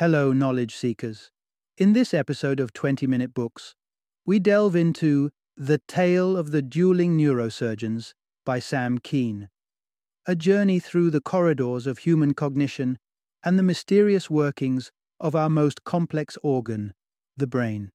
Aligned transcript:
Hello, 0.00 0.32
knowledge 0.32 0.74
seekers. 0.74 1.30
In 1.76 1.92
this 1.92 2.14
episode 2.14 2.58
of 2.58 2.72
20 2.72 3.06
Minute 3.06 3.34
Books, 3.34 3.74
we 4.24 4.38
delve 4.38 4.74
into 4.74 5.28
The 5.58 5.82
Tale 5.86 6.38
of 6.38 6.52
the 6.52 6.62
Dueling 6.62 7.18
Neurosurgeons 7.18 8.14
by 8.46 8.60
Sam 8.60 8.96
Kean, 8.96 9.50
a 10.24 10.34
journey 10.34 10.78
through 10.78 11.10
the 11.10 11.20
corridors 11.20 11.86
of 11.86 11.98
human 11.98 12.32
cognition 12.32 12.96
and 13.44 13.58
the 13.58 13.62
mysterious 13.62 14.30
workings 14.30 14.90
of 15.20 15.36
our 15.36 15.50
most 15.50 15.84
complex 15.84 16.38
organ, 16.42 16.94
the 17.36 17.46
brain. 17.46 17.90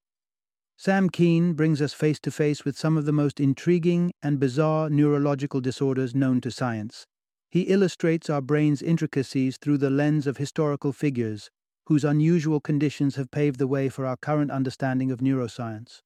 Sam 0.76 1.10
Kean 1.10 1.54
brings 1.54 1.82
us 1.82 1.92
face 1.92 2.20
to 2.20 2.30
face 2.30 2.64
with 2.64 2.78
some 2.78 2.96
of 2.96 3.04
the 3.04 3.12
most 3.12 3.40
intriguing 3.40 4.12
and 4.22 4.38
bizarre 4.38 4.88
neurological 4.88 5.60
disorders 5.60 6.14
known 6.14 6.40
to 6.42 6.52
science. 6.52 7.04
He 7.50 7.62
illustrates 7.62 8.30
our 8.30 8.40
brain's 8.40 8.80
intricacies 8.80 9.58
through 9.60 9.78
the 9.78 9.90
lens 9.90 10.28
of 10.28 10.36
historical 10.36 10.92
figures 10.92 11.50
whose 11.86 12.04
unusual 12.04 12.60
conditions 12.60 13.16
have 13.16 13.30
paved 13.30 13.58
the 13.58 13.66
way 13.66 13.88
for 13.88 14.04
our 14.06 14.16
current 14.16 14.50
understanding 14.50 15.10
of 15.10 15.20
neuroscience. 15.20 16.00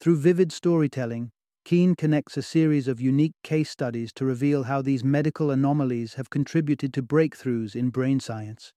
Through 0.00 0.18
vivid 0.18 0.52
storytelling, 0.52 1.30
Kean 1.64 1.94
connects 1.94 2.36
a 2.36 2.42
series 2.42 2.88
of 2.88 3.00
unique 3.00 3.34
case 3.44 3.70
studies 3.70 4.12
to 4.14 4.24
reveal 4.24 4.64
how 4.64 4.82
these 4.82 5.04
medical 5.04 5.50
anomalies 5.50 6.14
have 6.14 6.28
contributed 6.28 6.92
to 6.94 7.02
breakthroughs 7.02 7.76
in 7.76 7.90
brain 7.90 8.18
science. 8.20 8.72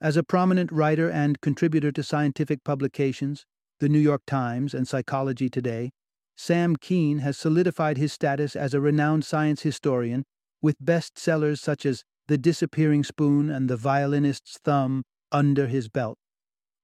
As 0.00 0.16
a 0.16 0.22
prominent 0.22 0.72
writer 0.72 1.10
and 1.10 1.40
contributor 1.42 1.92
to 1.92 2.02
scientific 2.02 2.64
publications, 2.64 3.44
The 3.78 3.88
New 3.90 3.98
York 3.98 4.22
Times 4.26 4.72
and 4.72 4.88
Psychology 4.88 5.50
Today, 5.50 5.90
Sam 6.34 6.76
Kean 6.76 7.18
has 7.18 7.36
solidified 7.36 7.98
his 7.98 8.14
status 8.14 8.56
as 8.56 8.72
a 8.72 8.80
renowned 8.80 9.26
science 9.26 9.60
historian 9.60 10.24
with 10.62 10.82
bestsellers 10.82 11.58
such 11.58 11.84
as 11.84 12.02
The 12.26 12.38
Disappearing 12.38 13.04
Spoon 13.04 13.50
and 13.50 13.68
The 13.68 13.76
Violinist's 13.76 14.58
Thumb 14.64 15.02
under 15.32 15.66
his 15.66 15.88
belt. 15.88 16.18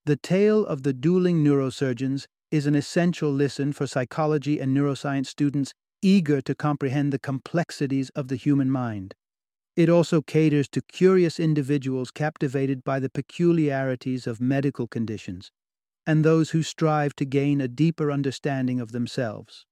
The 0.05 0.17
Tale 0.17 0.65
of 0.65 0.83
the 0.83 0.93
Dueling 0.93 1.43
Neurosurgeons 1.43 2.27
is 2.51 2.67
an 2.67 2.75
essential 2.75 3.33
listen 3.33 3.73
for 3.73 3.87
psychology 3.87 4.61
and 4.61 4.77
neuroscience 4.77 5.27
students 5.27 5.73
eager 6.01 6.41
to 6.43 6.55
comprehend 6.55 7.13
the 7.13 7.19
complexities 7.19 8.11
of 8.11 8.29
the 8.29 8.37
human 8.37 8.71
mind. 8.71 9.15
It 9.75 9.89
also 9.89 10.23
caters 10.23 10.69
to 10.71 10.81
curious 10.81 11.39
individuals 11.39 12.11
captivated 12.11 12.85
by 12.85 13.01
the 13.01 13.11
peculiarities 13.11 14.27
of 14.27 14.41
medical 14.41 14.87
conditions 14.87 15.51
and 16.07 16.25
those 16.25 16.51
who 16.51 16.63
strive 16.63 17.17
to 17.17 17.25
gain 17.25 17.61
a 17.61 17.69
deeper 17.69 18.13
understanding 18.13 18.81
of 18.81 18.93
themselves. 18.93 19.67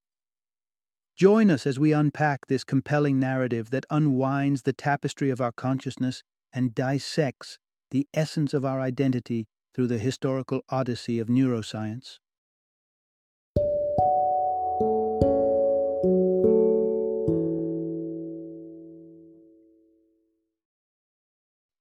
Join 1.15 1.49
us 1.49 1.65
as 1.65 1.79
we 1.79 1.93
unpack 1.93 2.47
this 2.47 2.65
compelling 2.65 3.19
narrative 3.19 3.69
that 3.69 3.85
unwinds 3.89 4.63
the 4.63 4.73
tapestry 4.73 5.29
of 5.29 5.39
our 5.39 5.53
consciousness 5.53 6.23
and 6.51 6.75
dissects 6.75 7.57
the 7.95 8.07
essence 8.13 8.53
of 8.53 8.65
our 8.65 8.81
identity 8.81 9.47
through 9.73 9.87
the 9.87 9.97
historical 9.97 10.61
odyssey 10.67 11.17
of 11.17 11.29
neuroscience. 11.29 12.19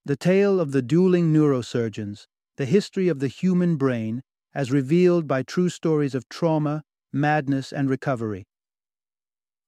The 0.04 0.14
Tale 0.16 0.60
of 0.60 0.70
the 0.70 0.82
Dueling 0.82 1.32
Neurosurgeons, 1.32 2.28
the 2.58 2.64
history 2.64 3.08
of 3.08 3.18
the 3.18 3.26
human 3.26 3.74
brain 3.74 4.22
as 4.54 4.70
revealed 4.70 5.26
by 5.26 5.42
true 5.42 5.68
stories 5.68 6.14
of 6.14 6.28
trauma, 6.28 6.84
madness, 7.12 7.72
and 7.72 7.90
recovery. 7.90 8.44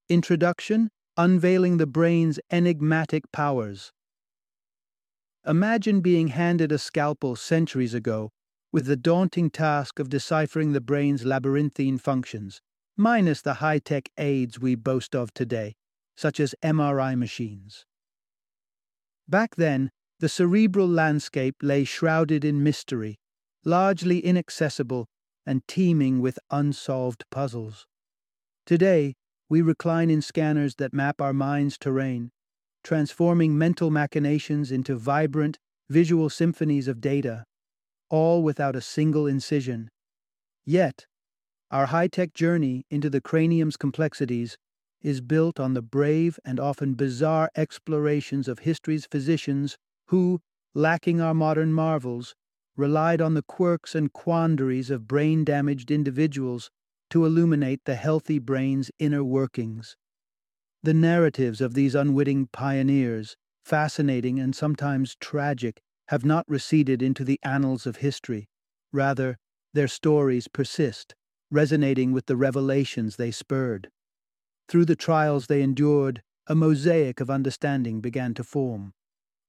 Introduction 0.09 0.91
Unveiling 1.17 1.79
the 1.79 1.89
Brain's 1.89 2.39
Enigmatic 2.53 3.33
Powers. 3.33 3.91
Imagine 5.47 6.01
being 6.01 6.29
handed 6.29 6.73
a 6.73 6.79
scalpel 6.79 7.37
centuries 7.37 7.95
ago 7.95 8.33
with 8.73 8.87
the 8.87 8.97
daunting 8.97 9.49
task 9.49 10.01
of 10.01 10.09
deciphering 10.09 10.73
the 10.73 10.81
brain's 10.81 11.25
labyrinthine 11.25 11.99
functions, 11.99 12.61
minus 12.97 13.43
the 13.43 13.55
high 13.55 13.79
tech 13.79 14.09
aids 14.19 14.59
we 14.59 14.75
boast 14.75 15.15
of 15.15 15.33
today, 15.33 15.77
such 16.17 16.41
as 16.41 16.55
MRI 16.65 17.17
machines. 17.17 17.87
Back 19.29 19.55
then, 19.55 19.91
the 20.19 20.29
cerebral 20.29 20.89
landscape 20.89 21.56
lay 21.62 21.85
shrouded 21.85 22.45
in 22.45 22.65
mystery, 22.65 23.21
largely 23.65 24.19
inaccessible 24.19 25.06
and 25.47 25.62
teeming 25.69 26.21
with 26.21 26.41
unsolved 26.51 27.25
puzzles. 27.31 27.87
Today, 28.65 29.15
we 29.49 29.62
recline 29.62 30.11
in 30.11 30.23
scanners 30.23 30.75
that 30.77 30.93
map 30.93 31.21
our 31.21 31.33
mind's 31.33 31.79
terrain, 31.79 32.33
transforming 32.87 33.59
mental 33.59 33.91
machinations 33.91 34.71
into 34.71 34.95
vibrant, 34.95 35.59
visual 35.91 36.31
symphonies 36.31 36.87
of 36.87 37.01
data, 37.01 37.45
all 38.11 38.45
without 38.45 38.77
a 38.77 38.81
single 38.81 39.27
incision. 39.27 39.89
Yet, 40.65 41.05
our 41.69 41.87
high 41.87 42.07
tech 42.07 42.33
journey 42.33 42.85
into 42.89 43.11
the 43.11 43.21
cranium's 43.21 43.77
complexities 43.77 44.57
is 45.03 45.21
built 45.21 45.59
on 45.59 45.75
the 45.75 45.83
brave 45.83 46.39
and 46.45 46.61
often 46.61 46.95
bizarre 46.95 47.51
explorations 47.57 48.47
of 48.47 48.61
history's 48.61 49.05
physicians 49.11 49.77
who, 50.07 50.41
lacking 50.73 51.21
our 51.21 51.35
modern 51.35 51.73
marvels, 51.73 52.37
relied 52.77 53.21
on 53.21 53.35
the 53.35 53.43
quirks 53.43 53.97
and 53.97 54.13
quandaries 54.13 54.91
of 54.93 55.09
brain 55.09 55.43
damaged 55.43 55.91
individuals 55.91 56.71
to 57.11 57.27
illuminate 57.27 57.81
the 57.85 57.97
healthy 57.97 58.39
brain's 58.39 58.93
inner 59.01 59.25
workings. 59.25 59.97
The 60.87 60.95
narratives 60.95 61.61
of 61.61 61.75
these 61.75 61.97
unwitting 61.97 62.47
pioneers, 62.53 63.37
fascinating 63.65 64.39
and 64.39 64.55
sometimes 64.55 65.17
tragic, 65.17 65.81
have 66.11 66.25
not 66.25 66.45
receded 66.47 67.03
into 67.03 67.25
the 67.25 67.41
annals 67.43 67.87
of 67.87 67.97
history. 67.97 68.47
Rather, 68.93 69.37
their 69.75 69.89
stories 69.89 70.47
persist, 70.47 71.17
resonating 71.51 72.13
with 72.13 72.27
the 72.27 72.37
revelations 72.37 73.17
they 73.17 73.33
spurred. 73.33 73.91
Through 74.69 74.85
the 74.85 74.95
trials 74.95 75.49
they 75.49 75.61
endured, 75.61 76.23
a 76.47 76.55
mosaic 76.55 77.21
of 77.21 77.31
understanding 77.31 78.01
began 78.01 78.33
to 78.35 78.45
form, 78.45 78.95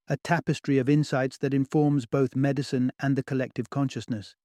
a 0.08 0.18
tapestry 0.18 0.80
of 0.80 0.90
insights 0.90 1.38
that 1.38 1.54
informs 1.54 2.08
both 2.08 2.36
medicine 2.36 2.92
and 3.00 3.16
the 3.16 3.22
collective 3.22 3.70
consciousness. 3.70 4.36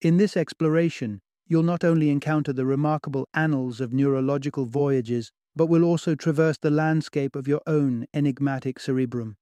In 0.00 0.18
this 0.18 0.36
exploration, 0.36 1.20
you'll 1.48 1.64
not 1.64 1.82
only 1.82 2.10
encounter 2.10 2.52
the 2.52 2.64
remarkable 2.64 3.26
annals 3.34 3.80
of 3.80 3.92
neurological 3.92 4.66
voyages, 4.66 5.32
but 5.54 5.66
will 5.66 5.84
also 5.84 6.14
traverse 6.14 6.58
the 6.58 6.70
landscape 6.70 7.36
of 7.36 7.46
your 7.46 7.60
own 7.66 8.06
enigmatic 8.14 8.78
cerebrum. 8.80 9.36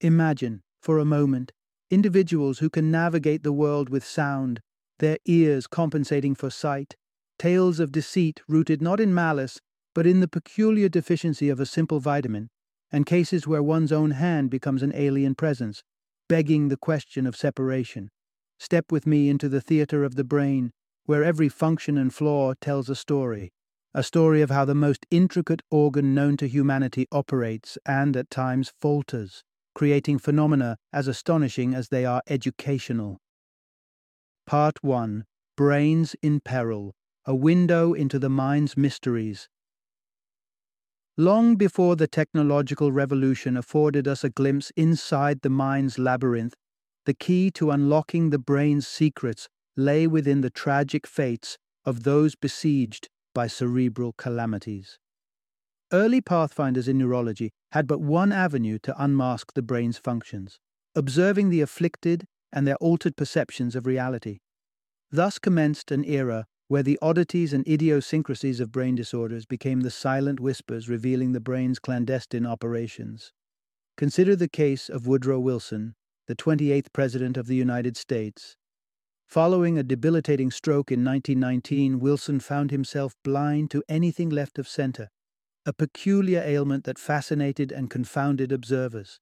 Imagine, 0.00 0.62
for 0.80 0.98
a 0.98 1.04
moment, 1.04 1.52
individuals 1.90 2.58
who 2.58 2.70
can 2.70 2.90
navigate 2.90 3.42
the 3.42 3.52
world 3.52 3.88
with 3.88 4.04
sound, 4.04 4.60
their 4.98 5.18
ears 5.26 5.66
compensating 5.66 6.34
for 6.34 6.50
sight, 6.50 6.96
tales 7.38 7.80
of 7.80 7.92
deceit 7.92 8.40
rooted 8.48 8.82
not 8.82 9.00
in 9.00 9.14
malice, 9.14 9.60
but 9.94 10.06
in 10.06 10.20
the 10.20 10.28
peculiar 10.28 10.88
deficiency 10.88 11.48
of 11.48 11.60
a 11.60 11.66
simple 11.66 12.00
vitamin, 12.00 12.48
and 12.90 13.06
cases 13.06 13.46
where 13.46 13.62
one's 13.62 13.92
own 13.92 14.12
hand 14.12 14.50
becomes 14.50 14.82
an 14.82 14.92
alien 14.94 15.34
presence, 15.34 15.82
begging 16.28 16.68
the 16.68 16.76
question 16.76 17.26
of 17.26 17.36
separation. 17.36 18.10
Step 18.58 18.90
with 18.90 19.06
me 19.06 19.28
into 19.28 19.48
the 19.48 19.60
theater 19.60 20.04
of 20.04 20.14
the 20.14 20.24
brain, 20.24 20.70
where 21.04 21.24
every 21.24 21.48
function 21.48 21.98
and 21.98 22.14
flaw 22.14 22.54
tells 22.60 22.88
a 22.88 22.94
story, 22.94 23.50
a 23.94 24.02
story 24.02 24.40
of 24.40 24.50
how 24.50 24.64
the 24.64 24.74
most 24.74 25.04
intricate 25.10 25.60
organ 25.70 26.14
known 26.14 26.36
to 26.38 26.48
humanity 26.48 27.06
operates 27.12 27.76
and 27.84 28.16
at 28.16 28.30
times 28.30 28.72
falters, 28.80 29.44
creating 29.74 30.18
phenomena 30.18 30.78
as 30.92 31.08
astonishing 31.08 31.74
as 31.74 31.88
they 31.88 32.06
are 32.06 32.22
educational. 32.26 33.18
Part 34.46 34.82
1 34.82 35.24
Brains 35.56 36.16
in 36.22 36.40
Peril 36.40 36.94
A 37.26 37.34
Window 37.34 37.92
into 37.92 38.18
the 38.18 38.30
Mind's 38.30 38.76
Mysteries. 38.78 39.48
Long 41.18 41.56
before 41.56 41.94
the 41.94 42.08
technological 42.08 42.90
revolution 42.90 43.58
afforded 43.58 44.08
us 44.08 44.24
a 44.24 44.30
glimpse 44.30 44.72
inside 44.76 45.42
the 45.42 45.50
mind's 45.50 45.98
labyrinth, 45.98 46.54
the 47.04 47.12
key 47.12 47.50
to 47.50 47.70
unlocking 47.70 48.30
the 48.30 48.38
brain's 48.38 48.88
secrets 48.88 49.48
lay 49.76 50.06
within 50.06 50.40
the 50.40 50.48
tragic 50.50 51.06
fates 51.06 51.58
of 51.84 52.04
those 52.04 52.34
besieged 52.34 53.08
by 53.34 53.46
cerebral 53.46 54.12
calamities. 54.12 54.98
Early 55.92 56.20
pathfinders 56.20 56.88
in 56.88 56.98
neurology 56.98 57.50
had 57.72 57.86
but 57.86 58.00
one 58.00 58.32
avenue 58.32 58.78
to 58.82 59.02
unmask 59.02 59.52
the 59.52 59.62
brain's 59.62 59.98
functions 59.98 60.58
observing 60.94 61.48
the 61.48 61.60
afflicted 61.60 62.26
and 62.52 62.66
their 62.66 62.76
altered 62.76 63.16
perceptions 63.16 63.74
of 63.74 63.86
reality. 63.86 64.40
Thus 65.10 65.38
commenced 65.38 65.90
an 65.90 66.04
era 66.04 66.46
where 66.68 66.82
the 66.82 66.98
oddities 67.02 67.52
and 67.52 67.66
idiosyncrasies 67.66 68.60
of 68.60 68.72
brain 68.72 68.94
disorders 68.94 69.44
became 69.46 69.80
the 69.80 69.90
silent 69.90 70.40
whispers 70.40 70.88
revealing 70.88 71.32
the 71.32 71.40
brain's 71.40 71.78
clandestine 71.78 72.46
operations. 72.46 73.32
Consider 73.96 74.34
the 74.36 74.48
case 74.48 74.88
of 74.88 75.06
Woodrow 75.06 75.38
Wilson, 75.38 75.94
the 76.26 76.36
28th 76.36 76.92
President 76.92 77.36
of 77.36 77.46
the 77.46 77.56
United 77.56 77.96
States, 77.96 78.56
Following 79.32 79.78
a 79.78 79.82
debilitating 79.82 80.50
stroke 80.50 80.92
in 80.92 81.02
1919, 81.02 82.00
Wilson 82.00 82.38
found 82.38 82.70
himself 82.70 83.14
blind 83.24 83.70
to 83.70 83.82
anything 83.88 84.28
left 84.28 84.58
of 84.58 84.68
center, 84.68 85.08
a 85.64 85.72
peculiar 85.72 86.42
ailment 86.44 86.84
that 86.84 86.98
fascinated 86.98 87.72
and 87.72 87.88
confounded 87.88 88.52
observers. 88.52 89.20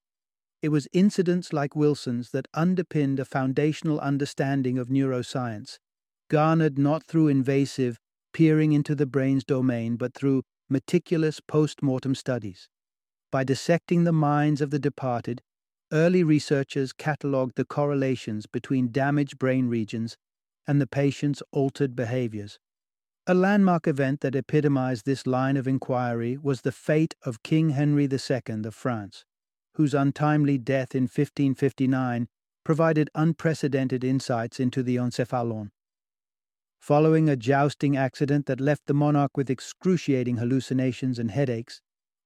It 0.62 0.70
was 0.70 0.88
incidents 0.92 1.52
like 1.52 1.76
Wilson's 1.76 2.32
that 2.32 2.48
underpinned 2.52 3.20
a 3.20 3.24
foundational 3.24 4.00
understanding 4.00 4.78
of 4.78 4.88
neuroscience, 4.88 5.78
garnered 6.28 6.76
not 6.76 7.04
through 7.04 7.28
invasive, 7.28 8.00
peering 8.32 8.72
into 8.72 8.96
the 8.96 9.06
brain's 9.06 9.44
domain, 9.44 9.94
but 9.94 10.12
through 10.12 10.42
meticulous 10.68 11.38
post 11.38 11.84
mortem 11.84 12.16
studies. 12.16 12.68
By 13.30 13.44
dissecting 13.44 14.02
the 14.02 14.12
minds 14.12 14.60
of 14.60 14.70
the 14.70 14.80
departed, 14.80 15.40
early 15.92 16.22
researchers 16.22 16.92
catalogued 16.92 17.56
the 17.56 17.64
correlations 17.64 18.46
between 18.46 18.92
damaged 18.92 19.38
brain 19.38 19.68
regions 19.68 20.16
and 20.66 20.80
the 20.80 20.86
patient's 20.86 21.42
altered 21.52 21.96
behaviors. 21.96 22.58
A 23.26 23.34
landmark 23.34 23.86
event 23.86 24.20
that 24.20 24.34
epitomized 24.34 25.04
this 25.04 25.26
line 25.26 25.56
of 25.56 25.68
inquiry 25.68 26.36
was 26.36 26.62
the 26.62 26.72
fate 26.72 27.14
of 27.22 27.42
King 27.42 27.70
Henry 27.70 28.08
II 28.10 28.64
of 28.64 28.74
France, 28.74 29.24
whose 29.74 29.94
untimely 29.94 30.58
death 30.58 30.94
in 30.94 31.02
1559 31.02 32.28
provided 32.64 33.10
unprecedented 33.14 34.04
insights 34.04 34.60
into 34.60 34.82
the 34.82 34.96
encephalon. 34.96 35.70
Following 36.78 37.28
a 37.28 37.36
jousting 37.36 37.96
accident 37.96 38.46
that 38.46 38.60
left 38.60 38.86
the 38.86 38.94
monarch 38.94 39.36
with 39.36 39.50
excruciating 39.50 40.38
hallucinations 40.38 41.18
and 41.18 41.30
headaches, 41.30 41.82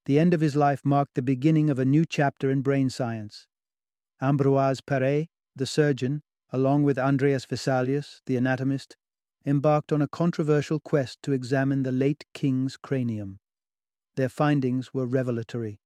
the 0.06 0.18
end 0.18 0.32
of 0.34 0.40
his 0.40 0.54
life 0.54 0.82
marked 0.84 1.14
the 1.14 1.22
beginning 1.22 1.70
of 1.70 1.78
a 1.78 1.84
new 1.84 2.04
chapter 2.04 2.50
in 2.50 2.60
brain 2.60 2.88
science. 2.88 3.46
Ambroise 4.22 4.80
Paré, 4.80 5.28
the 5.56 5.66
surgeon, 5.66 6.22
along 6.50 6.82
with 6.82 6.98
Andreas 6.98 7.44
Vesalius, 7.44 8.22
the 8.26 8.36
anatomist, 8.36 8.96
embarked 9.44 9.92
on 9.92 10.00
a 10.00 10.08
controversial 10.08 10.80
quest 10.80 11.20
to 11.22 11.32
examine 11.32 11.82
the 11.82 11.92
late 11.92 12.24
king's 12.32 12.76
cranium. 12.76 13.38
Their 14.16 14.28
findings 14.28 14.94
were 14.94 15.04
revelatory. 15.04 15.80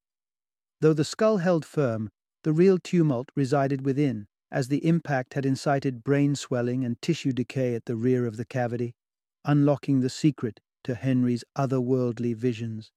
Though 0.80 0.92
the 0.92 1.04
skull 1.04 1.38
held 1.38 1.64
firm, 1.64 2.10
the 2.44 2.52
real 2.52 2.78
tumult 2.78 3.30
resided 3.34 3.84
within, 3.84 4.28
as 4.50 4.68
the 4.68 4.86
impact 4.86 5.34
had 5.34 5.44
incited 5.44 6.04
brain 6.04 6.36
swelling 6.36 6.84
and 6.84 7.00
tissue 7.02 7.32
decay 7.32 7.74
at 7.74 7.86
the 7.86 7.96
rear 7.96 8.26
of 8.26 8.36
the 8.36 8.44
cavity, 8.44 8.94
unlocking 9.44 10.00
the 10.00 10.10
secret 10.10 10.60
to 10.84 10.94
Henry's 10.94 11.44
otherworldly 11.56 12.36
visions. 12.36 12.92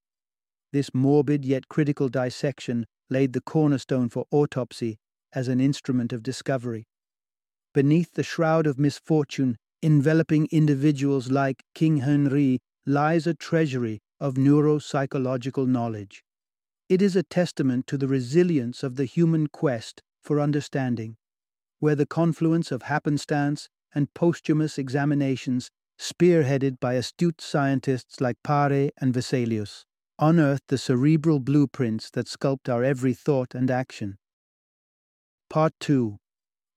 This 0.72 0.94
morbid 0.94 1.46
yet 1.46 1.68
critical 1.68 2.10
dissection 2.10 2.86
laid 3.10 3.34
the 3.34 3.42
cornerstone 3.42 4.10
for 4.10 4.28
autopsy 4.32 5.00
as 5.34 5.48
an 5.48 5.60
instrument 5.60 6.14
of 6.14 6.24
discovery. 6.24 6.86
Beneath 7.74 8.14
the 8.14 8.24
shroud 8.24 8.68
of 8.68 8.80
misfortune 8.80 9.58
enveloping 9.82 10.48
individuals 10.52 11.32
like 11.32 11.64
King 11.74 11.98
Henry 11.98 12.60
lies 12.86 13.26
a 13.26 13.34
treasury 13.34 14.00
of 14.20 14.36
neuropsychological 14.36 15.68
knowledge. 15.68 16.24
It 16.90 17.02
is 17.02 17.16
a 17.16 17.24
testament 17.24 17.88
to 17.88 17.98
the 17.98 18.08
resilience 18.08 18.84
of 18.84 18.96
the 18.96 19.06
human 19.06 19.48
quest 19.48 20.02
for 20.22 20.40
understanding 20.40 21.18
where 21.80 21.96
the 21.96 22.06
confluence 22.06 22.72
of 22.72 22.84
happenstance 22.84 23.68
and 23.94 24.14
posthumous 24.14 24.78
examinations, 24.78 25.72
spearheaded 26.00 26.80
by 26.80 26.94
astute 26.94 27.42
scientists 27.42 28.22
like 28.22 28.38
Paré 28.46 28.92
and 29.00 29.14
Vesalius, 29.14 29.84
unearthed 30.20 30.68
the 30.68 30.78
cerebral 30.78 31.40
blueprints 31.40 32.12
that 32.12 32.28
sculpt 32.28 32.70
our 32.70 32.84
every 32.84 33.16
thought 33.16 33.56
and 33.56 33.72
action. 33.72 34.20
Part 35.52 35.74
2 35.82 36.16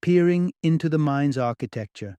Peering 0.02 0.52
into 0.64 0.88
the 0.88 0.98
Mind's 0.98 1.38
Architecture. 1.38 2.16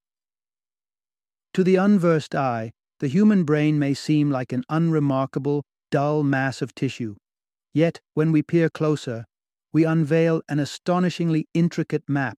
To 1.54 1.66
the 1.66 1.75
unversed 1.75 2.34
eye, 2.34 2.72
the 3.02 3.10
human 3.10 3.44
brain 3.44 3.78
may 3.78 3.94
seem 3.94 4.31
like 4.31 4.54
an 4.54 4.63
unremarkable, 4.69 5.66
dull 5.92 6.24
mass 6.24 6.62
of 6.62 6.74
tissue. 6.74 7.18
Yet, 7.74 8.00
when 8.13 8.31
we 8.31 8.42
peer 8.42 8.69
closer, 8.69 9.25
we 9.74 9.84
unveil 9.84 10.44
an 10.48 10.60
astonishingly 10.60 11.50
intricate 11.54 12.07
map 12.07 12.38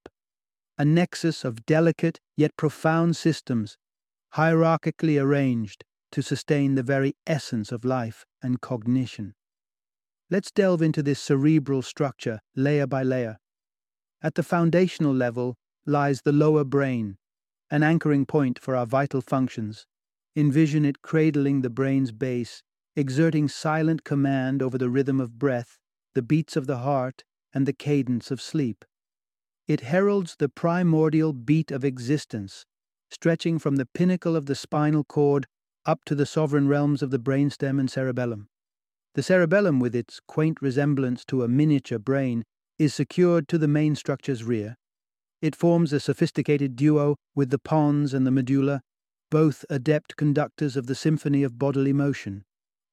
a 0.80 0.84
nexus 0.84 1.46
of 1.46 1.64
delicate 1.68 2.20
yet 2.36 2.58
profound 2.58 3.16
systems, 3.16 3.78
hierarchically 4.34 5.22
arranged 5.22 5.84
to 6.12 6.24
sustain 6.24 6.74
the 6.74 6.82
very 6.82 7.14
essence 7.28 7.72
of 7.72 7.86
life 7.86 8.26
and 8.42 8.62
cognition. 8.62 9.36
Let's 10.32 10.50
delve 10.50 10.82
into 10.82 11.04
this 11.04 11.20
cerebral 11.20 11.84
structure 11.84 12.40
layer 12.56 12.88
by 12.88 13.04
layer. 13.04 13.38
At 14.22 14.36
the 14.36 14.44
foundational 14.44 15.14
level 15.14 15.56
lies 15.86 16.22
the 16.22 16.32
lower 16.32 16.64
brain, 16.64 17.18
an 17.70 17.84
anchoring 17.84 18.26
point 18.26 18.60
for 18.60 18.76
our 18.76 18.86
vital 18.86 19.22
functions. 19.22 19.86
Envision 20.36 20.86
it 20.86 21.02
cradling 21.02 21.62
the 21.62 21.70
brain's 21.70 22.12
base, 22.12 22.64
exerting 22.96 23.48
silent 23.48 24.04
command 24.04 24.62
over 24.62 24.78
the 24.78 24.90
rhythm 24.90 25.20
of 25.20 25.38
breath, 25.38 25.78
the 26.16 26.22
beats 26.22 26.56
of 26.56 26.68
the 26.68 26.80
heart, 26.80 27.24
and 27.54 27.66
the 27.66 27.74
cadence 27.74 28.32
of 28.32 28.42
sleep. 28.42 28.84
It 29.68 29.82
heralds 29.82 30.36
the 30.38 30.50
primordial 30.50 31.34
beat 31.34 31.72
of 31.72 31.84
existence, 31.84 32.66
stretching 33.12 33.60
from 33.60 33.76
the 33.76 33.86
pinnacle 33.86 34.36
of 34.36 34.46
the 34.46 34.56
spinal 34.56 35.04
cord 35.04 35.46
up 35.86 36.06
to 36.06 36.16
the 36.16 36.26
sovereign 36.26 36.68
realms 36.68 37.02
of 37.02 37.12
the 37.12 37.20
brainstem 37.20 37.80
and 37.80 37.90
cerebellum. 37.90 38.50
The 39.14 39.24
cerebellum, 39.24 39.80
with 39.80 39.96
its 39.96 40.20
quaint 40.28 40.62
resemblance 40.62 41.24
to 41.26 41.44
a 41.44 41.48
miniature 41.48 42.00
brain, 42.00 42.44
is 42.78 42.94
secured 42.94 43.48
to 43.48 43.58
the 43.58 43.68
main 43.68 43.96
structure's 43.96 44.44
rear. 44.44 44.76
It 45.42 45.56
forms 45.56 45.94
a 45.94 46.00
sophisticated 46.00 46.76
duo 46.76 47.16
with 47.36 47.50
the 47.50 47.60
pons 47.60 48.14
and 48.14 48.26
the 48.26 48.32
medulla, 48.32 48.82
both 49.30 49.66
adept 49.70 50.16
conductors 50.16 50.76
of 50.76 50.88
the 50.88 50.96
symphony 50.96 51.44
of 51.44 51.60
bodily 51.60 51.94
motion. 51.94 52.44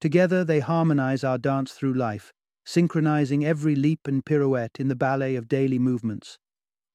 Together 0.00 0.44
they 0.44 0.60
harmonize 0.60 1.24
our 1.24 1.38
dance 1.38 1.72
through 1.72 1.94
life, 1.94 2.32
synchronizing 2.66 3.44
every 3.44 3.74
leap 3.74 4.00
and 4.06 4.24
pirouette 4.24 4.78
in 4.78 4.88
the 4.88 4.96
ballet 4.96 5.36
of 5.36 5.48
daily 5.48 5.78
movements. 5.78 6.38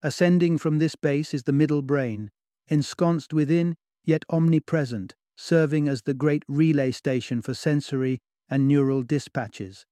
Ascending 0.04 0.58
from 0.58 0.80
this 0.80 0.96
base 0.96 1.34
is 1.34 1.44
the 1.44 1.52
middle 1.52 1.82
brain, 1.82 2.32
ensconced 2.68 3.34
within, 3.34 3.76
yet 4.06 4.24
omnipresent, 4.30 5.16
serving 5.38 5.88
as 5.88 6.04
the 6.04 6.14
great 6.14 6.44
relay 6.48 6.92
station 6.92 7.42
for 7.42 7.54
sensory 7.54 8.20
and 8.50 8.68
neural 8.68 9.04
dispatches. 9.04 9.86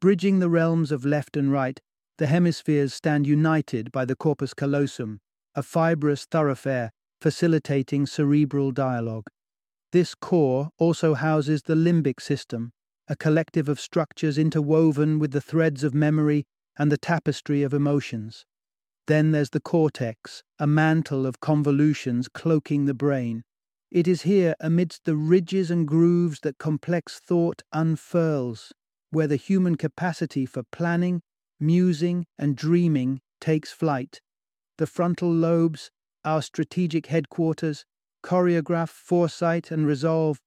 Bridging 0.00 0.38
the 0.38 0.48
realms 0.48 0.92
of 0.92 1.04
left 1.04 1.36
and 1.36 1.50
right, 1.50 1.80
the 2.18 2.26
hemispheres 2.26 2.92
stand 2.92 3.26
united 3.26 3.90
by 3.92 4.04
the 4.04 4.16
corpus 4.16 4.52
callosum, 4.52 5.20
a 5.54 5.62
fibrous 5.62 6.24
thoroughfare 6.24 6.90
facilitating 7.20 8.06
cerebral 8.06 8.70
dialogue. 8.70 9.26
This 9.92 10.14
core 10.14 10.70
also 10.78 11.14
houses 11.14 11.62
the 11.62 11.74
limbic 11.74 12.20
system, 12.20 12.72
a 13.08 13.16
collective 13.16 13.68
of 13.68 13.80
structures 13.80 14.36
interwoven 14.36 15.18
with 15.18 15.30
the 15.30 15.40
threads 15.40 15.82
of 15.82 15.94
memory 15.94 16.44
and 16.76 16.92
the 16.92 16.98
tapestry 16.98 17.62
of 17.62 17.72
emotions. 17.72 18.44
Then 19.06 19.30
there's 19.30 19.50
the 19.50 19.60
cortex, 19.60 20.42
a 20.58 20.66
mantle 20.66 21.24
of 21.24 21.40
convolutions 21.40 22.28
cloaking 22.28 22.84
the 22.84 22.94
brain. 22.94 23.42
It 23.90 24.06
is 24.06 24.22
here, 24.22 24.54
amidst 24.60 25.04
the 25.04 25.16
ridges 25.16 25.70
and 25.70 25.88
grooves 25.88 26.40
that 26.40 26.58
complex 26.58 27.18
thought 27.18 27.62
unfurls, 27.72 28.72
where 29.10 29.26
the 29.26 29.36
human 29.36 29.76
capacity 29.76 30.44
for 30.44 30.62
planning, 30.70 31.22
musing, 31.60 32.26
and 32.38 32.56
dreaming 32.56 33.20
takes 33.40 33.72
flight. 33.72 34.20
The 34.78 34.86
frontal 34.86 35.32
lobes, 35.32 35.90
our 36.24 36.42
strategic 36.42 37.06
headquarters, 37.06 37.84
choreograph 38.22 38.88
foresight 38.88 39.70
and 39.70 39.86
resolve, 39.86 40.40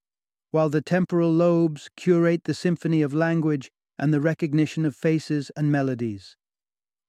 while 0.52 0.70
the 0.70 0.82
temporal 0.82 1.32
lobes 1.32 1.90
curate 1.96 2.44
the 2.44 2.54
symphony 2.54 3.02
of 3.02 3.14
language 3.14 3.72
and 3.98 4.14
the 4.14 4.22
recognition 4.22 4.86
of 4.86 4.96
faces 4.96 5.52
and 5.56 5.72
melodies. 5.72 6.36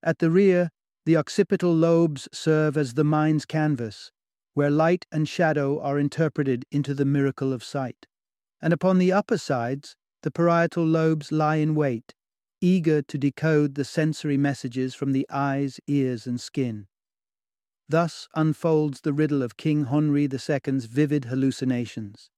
At 0.03 0.19
the 0.19 0.31
rear, 0.31 0.71
the 1.05 1.17
occipital 1.17 1.75
lobes 1.75 2.29
serve 2.33 2.77
as 2.77 2.95
the 2.95 3.05
mind's 3.05 3.45
canvas, 3.45 4.13
where 4.55 4.71
light 4.71 5.07
and 5.11 5.29
shadow 5.29 5.81
are 5.81 5.99
interpreted 5.99 6.65
into 6.71 6.95
the 6.95 7.05
miracle 7.05 7.53
of 7.53 7.65
sight. 7.65 8.07
And 8.61 8.73
upon 8.73 8.99
the 8.99 9.11
upper 9.11 9.39
sides, 9.39 9.97
the 10.23 10.31
parietal 10.31 10.85
lobes 10.85 11.33
lie 11.33 11.57
in 11.57 11.75
wait, 11.75 12.15
eager 12.63 13.03
to 13.03 13.19
decode 13.19 13.75
the 13.75 13.85
sensory 13.85 14.39
messages 14.39 14.95
from 14.95 15.13
the 15.13 15.27
eyes, 15.29 15.81
ears, 15.89 16.27
and 16.27 16.41
skin. 16.41 16.87
Thus 17.89 18.29
unfolds 18.35 19.01
the 19.01 19.13
riddle 19.13 19.43
of 19.43 19.57
King 19.57 19.87
Henri 19.87 20.29
II's 20.33 20.87
vivid 20.87 21.27
hallucinations. 21.27 22.31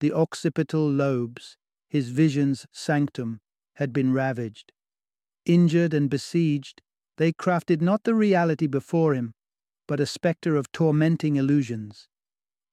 The 0.00 0.12
occipital 0.12 0.90
lobes, 0.90 1.56
his 1.88 2.10
vision's 2.10 2.66
sanctum, 2.72 3.40
had 3.76 3.92
been 3.92 4.12
ravaged. 4.12 4.72
Injured 5.46 5.94
and 5.94 6.10
besieged, 6.10 6.82
they 7.16 7.32
crafted 7.32 7.80
not 7.80 8.04
the 8.04 8.14
reality 8.14 8.66
before 8.66 9.14
him, 9.14 9.32
but 9.86 10.00
a 10.00 10.06
spectre 10.06 10.56
of 10.56 10.70
tormenting 10.72 11.36
illusions. 11.36 12.08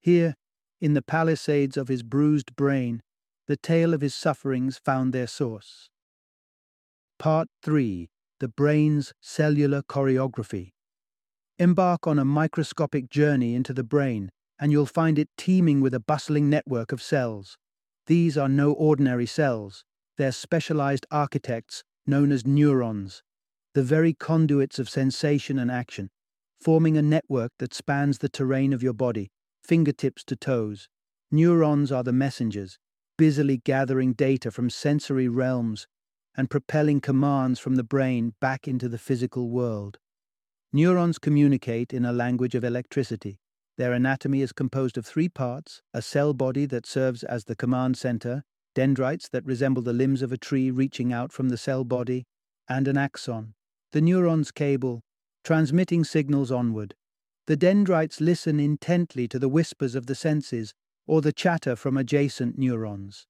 Here, 0.01 0.35
in 0.81 0.93
the 0.93 1.01
palisades 1.01 1.77
of 1.77 1.87
his 1.87 2.03
bruised 2.03 2.55
brain, 2.55 3.01
the 3.47 3.55
tale 3.55 3.93
of 3.93 4.01
his 4.01 4.13
sufferings 4.13 4.77
found 4.77 5.13
their 5.13 5.27
source. 5.27 5.89
Part 7.17 7.47
3 7.63 8.09
The 8.41 8.49
Brain's 8.49 9.13
Cellular 9.21 9.81
Choreography. 9.81 10.73
Embark 11.57 12.05
on 12.05 12.19
a 12.19 12.25
microscopic 12.25 13.09
journey 13.09 13.55
into 13.55 13.73
the 13.73 13.85
brain, 13.85 14.29
and 14.59 14.71
you'll 14.71 14.85
find 14.85 15.17
it 15.17 15.29
teeming 15.37 15.79
with 15.79 15.93
a 15.93 15.99
bustling 16.01 16.49
network 16.49 16.91
of 16.91 17.01
cells. 17.01 17.57
These 18.07 18.37
are 18.37 18.49
no 18.49 18.73
ordinary 18.73 19.25
cells, 19.25 19.85
they're 20.17 20.33
specialized 20.33 21.05
architects 21.09 21.83
known 22.05 22.33
as 22.33 22.45
neurons, 22.45 23.23
the 23.73 23.83
very 23.83 24.13
conduits 24.13 24.77
of 24.77 24.89
sensation 24.89 25.57
and 25.57 25.71
action, 25.71 26.09
forming 26.59 26.97
a 26.97 27.01
network 27.01 27.53
that 27.59 27.73
spans 27.73 28.17
the 28.17 28.29
terrain 28.29 28.73
of 28.73 28.83
your 28.83 28.93
body, 28.93 29.31
fingertips 29.63 30.23
to 30.25 30.35
toes. 30.35 30.89
Neurons 31.31 31.93
are 31.93 32.03
the 32.03 32.13
messengers, 32.13 32.77
busily 33.17 33.57
gathering 33.57 34.11
data 34.11 34.51
from 34.51 34.69
sensory 34.69 35.29
realms 35.29 35.87
and 36.37 36.49
propelling 36.49 37.01
commands 37.01 37.59
from 37.59 37.75
the 37.75 37.83
brain 37.83 38.33
back 38.39 38.67
into 38.67 38.89
the 38.89 38.97
physical 38.97 39.49
world. 39.49 39.99
Neurons 40.73 41.17
communicate 41.17 41.93
in 41.93 42.05
a 42.05 42.11
language 42.11 42.55
of 42.55 42.63
electricity. 42.63 43.39
Their 43.77 43.93
anatomy 43.93 44.41
is 44.41 44.51
composed 44.53 44.97
of 44.97 45.05
three 45.05 45.29
parts 45.29 45.81
a 45.93 46.01
cell 46.01 46.33
body 46.33 46.65
that 46.65 46.85
serves 46.85 47.23
as 47.23 47.45
the 47.45 47.55
command 47.55 47.97
center, 47.97 48.43
dendrites 48.73 49.29
that 49.29 49.45
resemble 49.45 49.81
the 49.81 49.93
limbs 49.93 50.21
of 50.21 50.31
a 50.31 50.37
tree 50.37 50.71
reaching 50.71 51.13
out 51.13 51.31
from 51.31 51.49
the 51.49 51.57
cell 51.57 51.83
body, 51.83 52.25
and 52.67 52.87
an 52.87 52.97
axon, 52.97 53.53
the 53.91 54.01
neuron's 54.01 54.51
cable, 54.51 55.01
transmitting 55.43 56.03
signals 56.03 56.51
onward. 56.51 56.95
The 57.47 57.55
dendrites 57.55 58.19
listen 58.19 58.59
intently 58.59 59.27
to 59.27 59.39
the 59.39 59.49
whispers 59.49 59.95
of 59.95 60.07
the 60.07 60.15
senses 60.15 60.73
or 61.07 61.21
the 61.21 61.31
chatter 61.31 61.75
from 61.75 61.95
adjacent 61.95 62.57
neurons. 62.57 63.27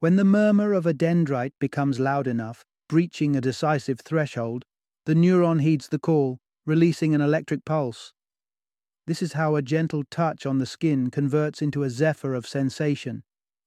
When 0.00 0.14
the 0.14 0.24
murmur 0.24 0.74
of 0.74 0.86
a 0.86 0.94
dendrite 0.94 1.54
becomes 1.58 1.98
loud 1.98 2.28
enough, 2.28 2.64
breaching 2.88 3.34
a 3.34 3.40
decisive 3.40 3.98
threshold, 3.98 4.64
the 5.06 5.14
neuron 5.16 5.60
heeds 5.60 5.88
the 5.88 5.98
call, 5.98 6.38
releasing 6.64 7.16
an 7.16 7.20
electric 7.20 7.64
pulse. 7.64 8.12
This 9.08 9.22
is 9.22 9.32
how 9.32 9.56
a 9.56 9.62
gentle 9.62 10.04
touch 10.08 10.46
on 10.46 10.58
the 10.58 10.66
skin 10.66 11.10
converts 11.10 11.60
into 11.60 11.82
a 11.82 11.90
zephyr 11.90 12.34
of 12.34 12.46
sensation, 12.46 13.24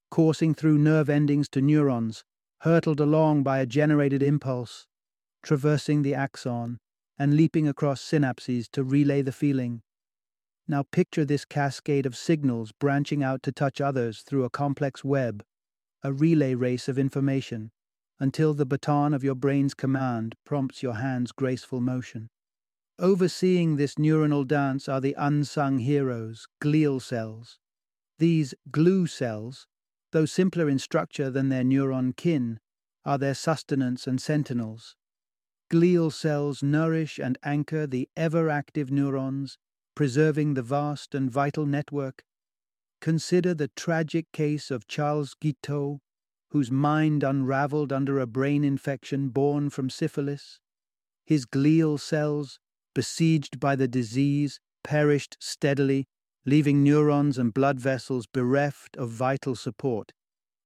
coursing 0.09 0.53
through 0.53 0.77
nerve 0.77 1.09
endings 1.09 1.49
to 1.49 1.59
neurons, 1.59 2.23
hurtled 2.61 3.01
along 3.01 3.43
by 3.43 3.59
a 3.59 3.65
generated 3.65 4.23
impulse, 4.23 4.87
traversing 5.43 6.01
the 6.01 6.15
axon, 6.15 6.77
and 7.19 7.33
leaping 7.33 7.67
across 7.67 8.01
synapses 8.01 8.69
to 8.71 8.85
relay 8.85 9.21
the 9.21 9.33
feeling. 9.33 9.81
Now 10.65 10.83
picture 10.93 11.25
this 11.25 11.43
cascade 11.43 12.05
of 12.05 12.15
signals 12.15 12.71
branching 12.71 13.21
out 13.21 13.43
to 13.43 13.51
touch 13.51 13.81
others 13.81 14.21
through 14.21 14.45
a 14.45 14.49
complex 14.49 15.03
web 15.03 15.43
a 16.03 16.11
relay 16.11 16.55
race 16.55 16.87
of 16.87 16.97
information, 16.97 17.71
until 18.19 18.53
the 18.53 18.65
baton 18.65 19.13
of 19.13 19.23
your 19.23 19.35
brain's 19.35 19.73
command 19.73 20.35
prompts 20.45 20.83
your 20.83 20.95
hand's 20.95 21.31
graceful 21.31 21.81
motion. 21.81 22.29
Overseeing 22.99 23.77
this 23.77 23.95
neuronal 23.95 24.47
dance 24.47 24.87
are 24.87 25.01
the 25.01 25.15
unsung 25.17 25.79
heroes, 25.79 26.47
glial 26.61 27.01
cells. 27.01 27.57
These 28.19 28.53
glue 28.69 29.07
cells, 29.07 29.65
though 30.11 30.25
simpler 30.25 30.69
in 30.69 30.77
structure 30.77 31.31
than 31.31 31.49
their 31.49 31.63
neuron 31.63 32.15
kin, 32.15 32.59
are 33.03 33.17
their 33.17 33.33
sustenance 33.33 34.05
and 34.05 34.21
sentinels. 34.21 34.95
Glial 35.71 36.11
cells 36.11 36.61
nourish 36.61 37.17
and 37.17 37.37
anchor 37.43 37.87
the 37.87 38.07
ever 38.15 38.49
active 38.49 38.91
neurons, 38.91 39.57
preserving 39.95 40.53
the 40.53 40.61
vast 40.61 41.15
and 41.15 41.31
vital 41.31 41.65
network 41.65 42.23
Consider 43.01 43.55
the 43.55 43.69
tragic 43.69 44.31
case 44.31 44.69
of 44.69 44.87
Charles 44.87 45.33
Guiteau, 45.33 46.01
whose 46.51 46.69
mind 46.69 47.23
unraveled 47.23 47.91
under 47.91 48.19
a 48.19 48.27
brain 48.27 48.63
infection 48.63 49.29
born 49.29 49.71
from 49.71 49.89
syphilis. 49.89 50.59
His 51.25 51.47
glial 51.47 51.99
cells, 51.99 52.59
besieged 52.93 53.59
by 53.59 53.75
the 53.75 53.87
disease, 53.87 54.59
perished 54.83 55.35
steadily, 55.39 56.05
leaving 56.45 56.83
neurons 56.83 57.39
and 57.39 57.53
blood 57.53 57.79
vessels 57.79 58.27
bereft 58.27 58.95
of 58.97 59.09
vital 59.09 59.55
support. 59.55 60.11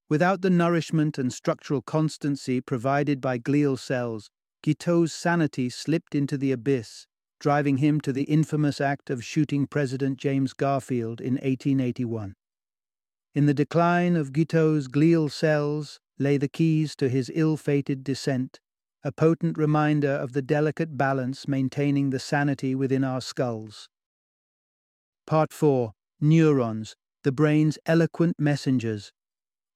Without 0.09 0.41
the 0.41 0.49
nourishment 0.49 1.17
and 1.17 1.31
structural 1.31 1.81
constancy 1.81 2.59
provided 2.59 3.21
by 3.21 3.39
glial 3.39 3.79
cells, 3.79 4.29
Guiteau's 4.61 5.13
sanity 5.13 5.69
slipped 5.69 6.13
into 6.13 6.37
the 6.37 6.51
abyss, 6.51 7.07
driving 7.39 7.77
him 7.77 7.99
to 8.01 8.13
the 8.13 8.23
infamous 8.23 8.79
act 8.79 9.09
of 9.09 9.23
shooting 9.23 9.67
President 9.67 10.17
James 10.17 10.53
Garfield 10.53 11.19
in 11.19 11.33
1881. 11.33 12.35
In 13.33 13.45
the 13.45 13.53
decline 13.53 14.15
of 14.15 14.31
Guiteau's 14.31 14.87
glial 14.87 15.29
cells 15.31 15.99
lay 16.17 16.37
the 16.37 16.47
keys 16.47 16.95
to 16.95 17.09
his 17.09 17.31
ill 17.33 17.57
fated 17.57 18.03
descent, 18.03 18.59
a 19.03 19.11
potent 19.11 19.57
reminder 19.57 20.09
of 20.09 20.33
the 20.33 20.41
delicate 20.41 20.97
balance 20.97 21.47
maintaining 21.47 22.09
the 22.09 22.19
sanity 22.19 22.73
within 22.73 23.03
our 23.03 23.21
skulls. 23.21 23.89
Part 25.27 25.51
4 25.51 25.93
Neurons, 26.21 26.95
the 27.23 27.31
brain's 27.31 27.77
eloquent 27.85 28.35
messengers. 28.39 29.11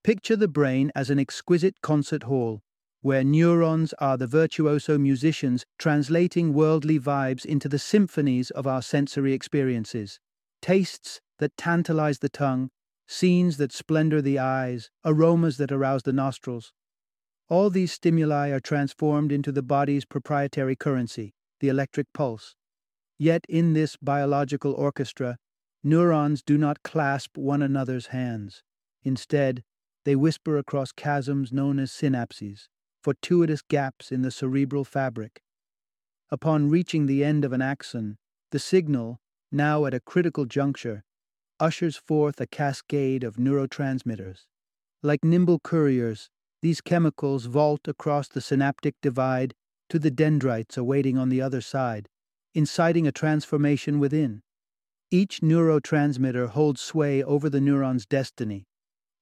Picture 0.04 0.36
the 0.36 0.48
brain 0.48 0.92
as 0.96 1.10
an 1.10 1.20
exquisite 1.20 1.82
concert 1.82 2.24
hall, 2.24 2.62
where 3.01 3.24
neurons 3.24 3.94
are 4.00 4.18
the 4.18 4.27
virtuoso 4.27 4.98
musicians 4.98 5.65
translating 5.77 6.53
worldly 6.53 7.00
vibes 7.00 7.46
into 7.46 7.70
the 7.70 7.79
symphonies 7.79 8.51
of 8.51 8.68
our 8.68 8.82
sensory 8.82 9.32
experiences. 9.32 10.20
Tastes 10.62 11.22
that 11.38 11.56
tantalize 11.56 12.20
the 12.20 12.27
tongue, 12.27 12.70
scenes 13.08 13.56
that 13.56 13.72
splendor 13.72 14.22
the 14.22 14.38
eyes, 14.38 14.89
aromas 15.06 15.56
that 15.58 15.72
arouse 15.72 16.03
the 16.03 16.12
nostrils. 16.12 16.74
All 17.48 17.70
these 17.70 17.94
stimuli 17.94 18.50
are 18.50 18.60
transformed 18.60 19.32
into 19.32 19.51
the 19.53 19.63
body's 19.63 20.03
proprietary 20.03 20.75
currency, 20.75 21.34
the 21.62 21.70
electric 21.70 22.08
pulse. 22.13 22.56
Yet 23.18 23.46
in 23.48 23.74
this 23.74 23.96
biological 23.96 24.74
orchestra, 24.74 25.38
neurons 25.84 26.44
do 26.44 26.58
not 26.58 26.84
clasp 26.84 27.38
one 27.38 27.62
another's 27.62 28.08
hands. 28.08 28.62
Instead, 29.03 29.63
they 30.03 30.15
whisper 30.18 30.58
across 30.58 30.91
chasms 30.96 31.51
known 31.53 31.79
as 31.79 31.91
synapses 31.91 32.68
fortuitous 33.01 33.62
gaps 33.62 34.12
in 34.12 34.22
the 34.22 34.32
cerebral 34.32 34.84
fabric. 34.84 35.41
Upon 36.32 36.70
reaching 36.70 37.06
the 37.06 37.24
end 37.24 37.44
of 37.44 37.53
an 37.53 37.62
axon, 37.62 38.18
the 38.51 38.60
signal, 38.60 39.20
now 39.51 39.86
at 39.86 39.94
a 39.94 40.00
critical 40.00 40.46
juncture, 40.46 41.03
ushers 41.60 41.98
forth 41.98 42.39
a 42.39 42.48
cascade 42.48 43.24
of 43.24 43.38
neurotransmitters. 43.38 44.46
Like 45.01 45.24
nimble 45.24 45.60
couriers, 45.60 46.29
these 46.62 46.82
chemicals 46.82 47.46
vault 47.46 47.88
across 47.88 48.27
the 48.27 48.41
synaptic 48.41 48.96
divide 49.01 49.53
to 49.89 49.98
the 49.98 50.12
dendrites 50.12 50.77
awaiting 50.77 51.18
on 51.18 51.29
the 51.29 51.41
other 51.41 51.62
side, 51.62 52.10
inciting 52.53 53.08
a 53.08 53.12
transformation 53.12 54.00
within. 54.00 54.41
Each 55.10 55.39
neurotransmitter 55.41 56.50
holds 56.50 56.82
sway 56.82 57.24
over 57.24 57.50
the 57.50 57.60
neuron's 57.60 58.06
destiny. 58.06 58.68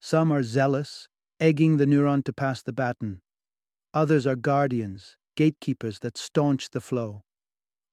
Some 0.02 0.32
are 0.32 0.44
zealous, 0.44 1.08
egging 1.40 1.78
the 1.78 1.86
neuron 1.86 2.24
to 2.26 2.34
pass 2.34 2.62
the 2.62 2.74
baton. 2.74 3.22
Others 3.94 4.28
are 4.28 4.36
guardians, 4.36 5.18
gatekeepers 5.36 6.00
that 6.00 6.18
staunch 6.18 6.70
the 6.70 6.82
flow. 6.82 7.24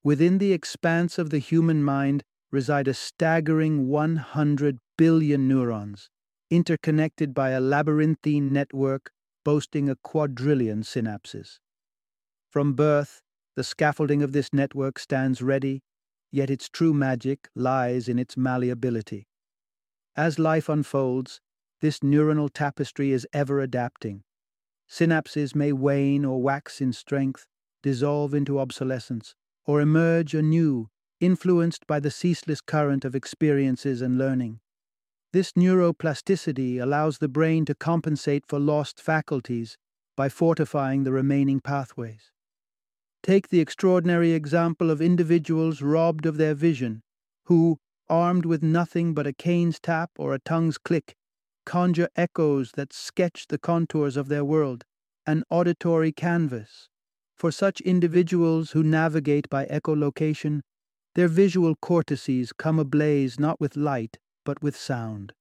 Within 0.02 0.38
the 0.38 0.52
expanse 0.52 1.18
of 1.18 1.30
the 1.30 1.38
human 1.38 1.82
mind 1.82 2.22
reside 2.50 2.88
a 2.88 2.94
staggering 2.94 3.88
100 3.88 4.78
billion 4.98 5.48
neurons, 5.48 6.10
interconnected 6.50 7.34
by 7.34 7.50
a 7.50 7.60
labyrinthine 7.60 8.52
network 8.52 9.10
boasting 9.44 9.88
a 9.88 9.96
quadrillion 9.96 10.82
synapses. 10.82 11.58
From 12.50 12.74
birth, 12.74 13.22
the 13.56 13.64
scaffolding 13.64 14.22
of 14.22 14.32
this 14.32 14.52
network 14.52 14.98
stands 14.98 15.42
ready, 15.42 15.82
yet 16.30 16.50
its 16.50 16.68
true 16.68 16.94
magic 16.94 17.48
lies 17.54 18.08
in 18.08 18.18
its 18.18 18.36
malleability. 18.36 19.26
As 20.16 20.38
life 20.38 20.68
unfolds, 20.68 21.40
this 21.80 22.00
neuronal 22.00 22.50
tapestry 22.52 23.10
is 23.12 23.26
ever 23.32 23.60
adapting, 23.60 24.22
Synapses 24.88 25.54
may 25.54 25.72
wane 25.72 26.24
or 26.24 26.42
wax 26.42 26.80
in 26.80 26.92
strength, 26.92 27.46
dissolve 27.82 28.34
into 28.34 28.58
obsolescence, 28.58 29.34
or 29.66 29.80
emerge 29.80 30.34
anew, 30.34 30.88
influenced 31.20 31.86
by 31.86 32.00
the 32.00 32.10
ceaseless 32.10 32.60
current 32.60 33.04
of 33.04 33.14
experiences 33.14 34.02
and 34.02 34.18
learning. 34.18 34.60
This 35.32 35.52
neuroplasticity 35.52 36.80
allows 36.80 37.18
the 37.18 37.28
brain 37.28 37.64
to 37.64 37.74
compensate 37.74 38.46
for 38.46 38.60
lost 38.60 39.00
faculties 39.00 39.76
by 40.16 40.28
fortifying 40.28 41.02
the 41.02 41.12
remaining 41.12 41.60
pathways. 41.60 42.30
Take 43.22 43.48
the 43.48 43.60
extraordinary 43.60 44.32
example 44.32 44.90
of 44.90 45.00
individuals 45.00 45.82
robbed 45.82 46.26
of 46.26 46.36
their 46.36 46.54
vision, 46.54 47.02
who, 47.46 47.78
armed 48.08 48.44
with 48.44 48.62
nothing 48.62 49.14
but 49.14 49.26
a 49.26 49.32
cane's 49.32 49.80
tap 49.80 50.10
or 50.18 50.34
a 50.34 50.38
tongue's 50.38 50.78
click, 50.78 51.16
conjure 51.64 52.09
echoes 52.16 52.73
that 52.73 52.92
sketch 52.92 53.47
the 53.49 53.59
contours 53.59 54.16
of 54.16 54.28
their 54.28 54.44
world, 54.44 54.85
an 55.26 55.44
auditory 55.50 56.12
canvas. 56.12 56.88
For 57.37 57.50
such 57.50 57.80
individuals 57.80 58.71
who 58.71 58.83
navigate 58.83 59.49
by 59.49 59.66
echolocation, 59.66 60.61
their 61.14 61.28
visual 61.28 61.75
cortices 61.76 62.52
come 62.52 62.78
ablaze 62.78 63.38
not 63.38 63.61
with 63.61 63.76
light, 63.76 64.18
but 64.44 64.62
with 64.62 64.76
sound. 64.76 65.33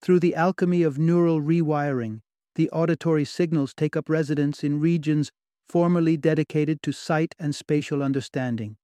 Through 0.00 0.20
the 0.20 0.34
alchemy 0.34 0.82
of 0.82 0.98
neural 0.98 1.40
rewiring, 1.40 2.20
the 2.54 2.70
auditory 2.70 3.24
signals 3.24 3.74
take 3.74 3.96
up 3.96 4.08
residence 4.08 4.64
in 4.64 4.80
regions 4.80 5.30
formerly 5.68 6.16
dedicated 6.16 6.82
to 6.82 6.92
sight 6.92 7.34
and 7.38 7.54
spatial 7.54 8.02
understanding, 8.02 8.76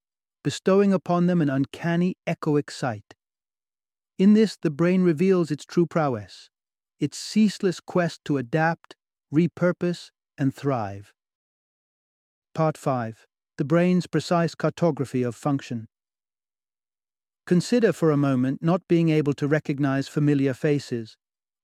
bestowing 0.43 0.93
upon 0.93 1.27
them 1.27 1.41
an 1.41 1.49
uncanny 1.49 2.17
echoic 2.27 2.71
sight. 2.71 3.15
In 4.19 4.35
this, 4.35 4.57
the 4.57 4.71
brain 4.71 5.03
reveals 5.03 5.51
its 5.51 5.65
true 5.65 5.87
prowess, 5.87 6.51
its 7.01 7.19
ceaseless 7.19 7.81
quest 7.81 8.25
to 8.25 8.37
adapt, 8.39 8.97
repurpose, 9.33 10.11
and 10.39 10.55
thrive. 10.55 11.13
Part 12.55 12.77
5 12.79 13.27
the 13.57 13.65
brain's 13.65 14.09
precise 14.09 14.55
cartography 14.55 15.23
of 15.23 15.37
function. 15.37 15.87
Consider 17.47 17.93
for 17.93 18.11
a 18.11 18.17
moment 18.17 18.63
not 18.63 18.89
being 18.89 19.11
able 19.11 19.35
to 19.35 19.47
recognize 19.47 20.09
familiar 20.09 20.55
faces, 20.55 21.17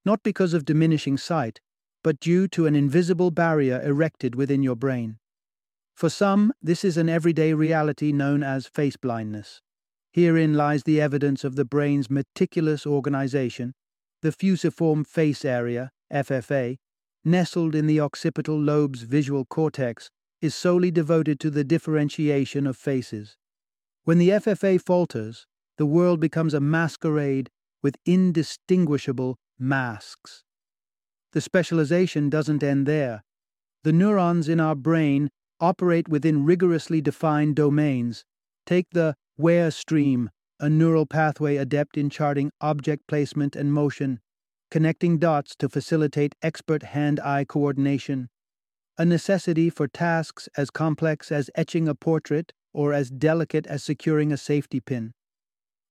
not 0.05 0.23
because 0.23 0.55
of 0.55 0.65
diminishing 0.65 1.17
sight, 1.17 1.61
but 2.05 2.21
due 2.21 2.47
to 2.49 2.67
an 2.67 2.77
invisible 2.77 3.31
barrier 3.31 3.83
erected 3.83 4.35
within 4.35 4.63
your 4.63 4.77
brain. 4.77 5.19
For 5.97 6.09
some, 6.09 6.53
this 6.63 6.85
is 6.85 6.97
an 6.97 7.09
everyday 7.09 7.55
reality 7.55 8.13
known 8.13 8.43
as 8.43 8.67
face 8.67 8.97
blindness. 8.97 9.61
Herein 10.13 10.55
lies 10.55 10.83
the 10.83 11.01
evidence 11.01 11.45
of 11.45 11.57
the 11.57 11.65
brain's 11.65 12.11
meticulous 12.11 12.87
organization, 12.87 13.75
the 14.23 14.33
fusiform 14.33 15.05
face 15.05 15.45
area, 15.45 15.91
FFA, 16.13 16.79
nestled 17.25 17.75
in 17.75 17.87
the 17.87 18.01
occipital 18.01 18.59
lobe's 18.59 19.03
visual 19.03 19.45
cortex, 19.45 20.11
is 20.41 20.55
solely 20.55 20.91
devoted 20.91 21.39
to 21.41 21.51
the 21.51 21.65
differentiation 21.65 22.67
of 22.67 22.77
faces. 22.77 23.37
When 24.05 24.19
the 24.19 24.31
FFA 24.31 24.81
falters, 24.81 25.47
the 25.77 25.87
world 25.87 26.19
becomes 26.19 26.55
a 26.55 26.61
masquerade 26.61 27.51
with 27.83 27.97
indistinguishable 28.05 29.39
masks. 29.59 30.43
The 31.33 31.41
specialization 31.41 32.29
doesn't 32.29 32.63
end 32.63 32.87
there. 32.87 33.23
The 33.85 33.93
neurons 33.93 34.49
in 34.49 34.61
our 34.61 34.75
brain 34.75 35.31
operate 35.61 36.09
within 36.09 36.45
rigorously 36.45 37.01
defined 37.01 37.57
domains. 37.57 38.25
Take 38.67 38.87
the 38.93 39.15
where 39.41 39.71
stream, 39.71 40.31
a 40.61 40.69
neural 40.69 41.07
pathway 41.07 41.57
adept 41.57 41.97
in 41.97 42.11
charting 42.11 42.53
object 42.61 43.07
placement 43.07 43.57
and 43.57 43.73
motion, 43.73 44.21
connecting 44.71 45.19
dots 45.19 45.57
to 45.57 45.69
facilitate 45.69 46.35
expert 46.43 46.83
hand 46.83 47.19
eye 47.21 47.45
coordination, 47.45 48.29
a 48.99 49.05
necessity 49.05 49.71
for 49.71 49.89
tasks 49.89 50.49
as 50.59 50.71
complex 50.71 51.33
as 51.33 51.51
etching 51.55 51.89
a 51.89 51.95
portrait 51.95 52.53
or 52.75 52.93
as 52.93 53.11
delicate 53.11 53.67
as 53.67 53.83
securing 53.83 54.31
a 54.31 54.37
safety 54.37 54.79
pin. 54.79 55.13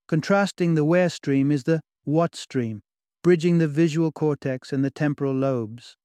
Contrasting 0.06 0.74
the 0.74 0.84
where 0.84 1.08
stream 1.08 1.50
is 1.50 1.64
the 1.64 1.80
what 2.04 2.36
stream, 2.36 2.82
bridging 3.22 3.58
the 3.58 3.68
visual 3.68 4.12
cortex 4.12 4.72
and 4.72 4.84
the 4.84 4.90
temporal 4.90 5.34
lobes. 5.34 5.96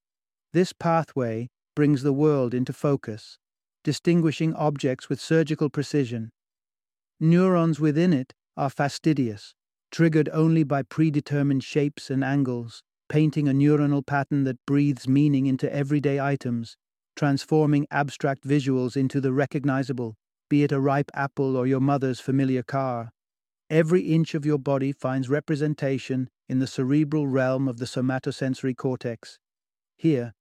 This 0.51 0.73
pathway 0.73 1.49
brings 1.75 2.01
the 2.01 2.13
world 2.13 2.53
into 2.53 2.73
focus, 2.73 3.37
distinguishing 3.83 4.53
objects 4.55 5.09
with 5.09 5.21
surgical 5.21 5.69
precision. 5.69 6.31
Neurons 7.19 7.79
within 7.79 8.11
it 8.11 8.33
are 8.57 8.69
fastidious, 8.69 9.53
triggered 9.89 10.29
only 10.33 10.63
by 10.63 10.83
predetermined 10.83 11.63
shapes 11.63 12.09
and 12.09 12.23
angles, 12.23 12.83
painting 13.07 13.47
a 13.47 13.53
neuronal 13.53 14.05
pattern 14.05 14.43
that 14.43 14.65
breathes 14.65 15.07
meaning 15.07 15.45
into 15.45 15.73
everyday 15.73 16.19
items, 16.19 16.75
transforming 17.15 17.87
abstract 17.89 18.43
visuals 18.43 18.97
into 18.97 19.21
the 19.21 19.31
recognizable, 19.31 20.15
be 20.49 20.63
it 20.63 20.71
a 20.71 20.79
ripe 20.79 21.09
apple 21.13 21.55
or 21.55 21.65
your 21.65 21.79
mother's 21.79 22.19
familiar 22.19 22.63
car. 22.63 23.11
Every 23.69 24.01
inch 24.01 24.35
of 24.35 24.45
your 24.45 24.59
body 24.59 24.91
finds 24.91 25.29
representation 25.29 26.29
in 26.49 26.59
the 26.59 26.67
cerebral 26.67 27.27
realm 27.27 27.67
of 27.67 27.77
the 27.77 27.85
somatosensory 27.85 28.75
cortex. 28.75 29.39
Here, 29.97 30.33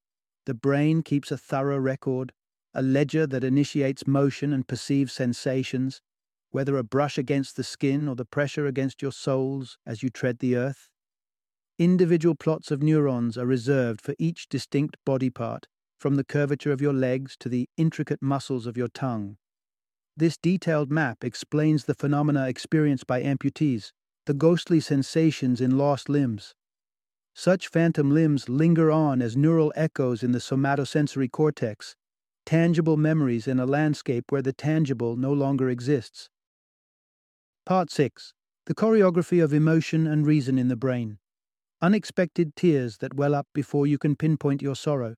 the 0.45 0.55
brain 0.55 1.03
keeps 1.03 1.31
a 1.31 1.39
thorough 1.39 1.79
record, 1.79 2.33
a 2.75 2.83
ledger 2.83 3.27
that 3.29 3.45
initiates 3.45 4.07
motion 4.07 4.53
and 4.53 4.67
perceives 4.67 5.13
sensations, 5.13 6.03
whether 6.55 6.79
a 6.79 6.85
brush 6.85 7.19
against 7.19 7.57
the 7.57 7.65
skin 7.65 8.07
or 8.07 8.15
the 8.15 8.25
pressure 8.25 8.65
against 8.65 9.03
your 9.03 9.11
soles 9.11 9.77
as 9.85 10.05
you 10.05 10.09
tread 10.09 10.39
the 10.39 10.55
earth. 10.55 10.89
Individual 11.81 12.37
plots 12.37 12.71
of 12.71 12.81
neurons 12.81 13.37
are 13.37 13.45
reserved 13.45 14.01
for 14.01 14.15
each 14.21 14.49
distinct 14.49 14.97
body 15.05 15.29
part, 15.29 15.67
from 15.99 16.15
the 16.15 16.23
curvature 16.23 16.71
of 16.71 16.81
your 16.81 16.93
legs 16.93 17.37
to 17.41 17.49
the 17.49 17.69
intricate 17.77 18.23
muscles 18.23 18.69
of 18.69 18.77
your 18.77 18.87
tongue. 18.87 19.37
This 20.17 20.37
detailed 20.37 20.93
map 20.93 21.25
explains 21.25 21.87
the 21.87 21.95
phenomena 21.95 22.47
experienced 22.47 23.09
by 23.09 23.21
amputees, 23.21 23.91
the 24.27 24.35
ghostly 24.35 24.79
sensations 24.79 25.61
in 25.61 25.77
lost 25.77 26.09
limbs. 26.09 26.55
Such 27.35 27.67
phantom 27.67 28.13
limbs 28.13 28.49
linger 28.49 28.93
on 28.93 29.21
as 29.23 29.37
neural 29.37 29.73
echoes 29.75 30.23
in 30.23 30.31
the 30.31 30.39
somatosensory 30.39 31.33
cortex, 31.33 31.97
tangible 32.47 32.97
memories 32.97 33.49
in 33.49 33.59
a 33.59 33.67
landscape 33.67 34.31
where 34.31 34.43
the 34.43 34.53
tangible 34.53 35.17
no 35.17 35.33
longer 35.33 35.69
exists. 35.69 36.31
Part 37.67 37.91
6 37.91 38.35
The 38.67 38.75
Choreography 38.75 39.43
of 39.43 39.55
Emotion 39.55 40.07
and 40.07 40.27
Reason 40.27 40.59
in 40.59 40.69
the 40.69 40.77
Brain. 40.77 41.17
Unexpected 41.81 42.55
tears 42.57 42.99
that 42.99 43.15
well 43.15 43.35
up 43.35 43.47
before 43.55 43.87
you 43.87 43.97
can 43.97 44.17
pinpoint 44.17 44.61
your 44.61 44.77
sorrow. 44.77 45.15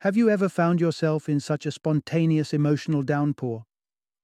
Have 0.00 0.16
you 0.16 0.28
ever 0.28 0.48
found 0.48 0.80
yourself 0.80 1.28
in 1.28 1.38
such 1.38 1.66
a 1.66 1.70
spontaneous 1.70 2.52
emotional 2.52 3.02
downpour? 3.04 3.62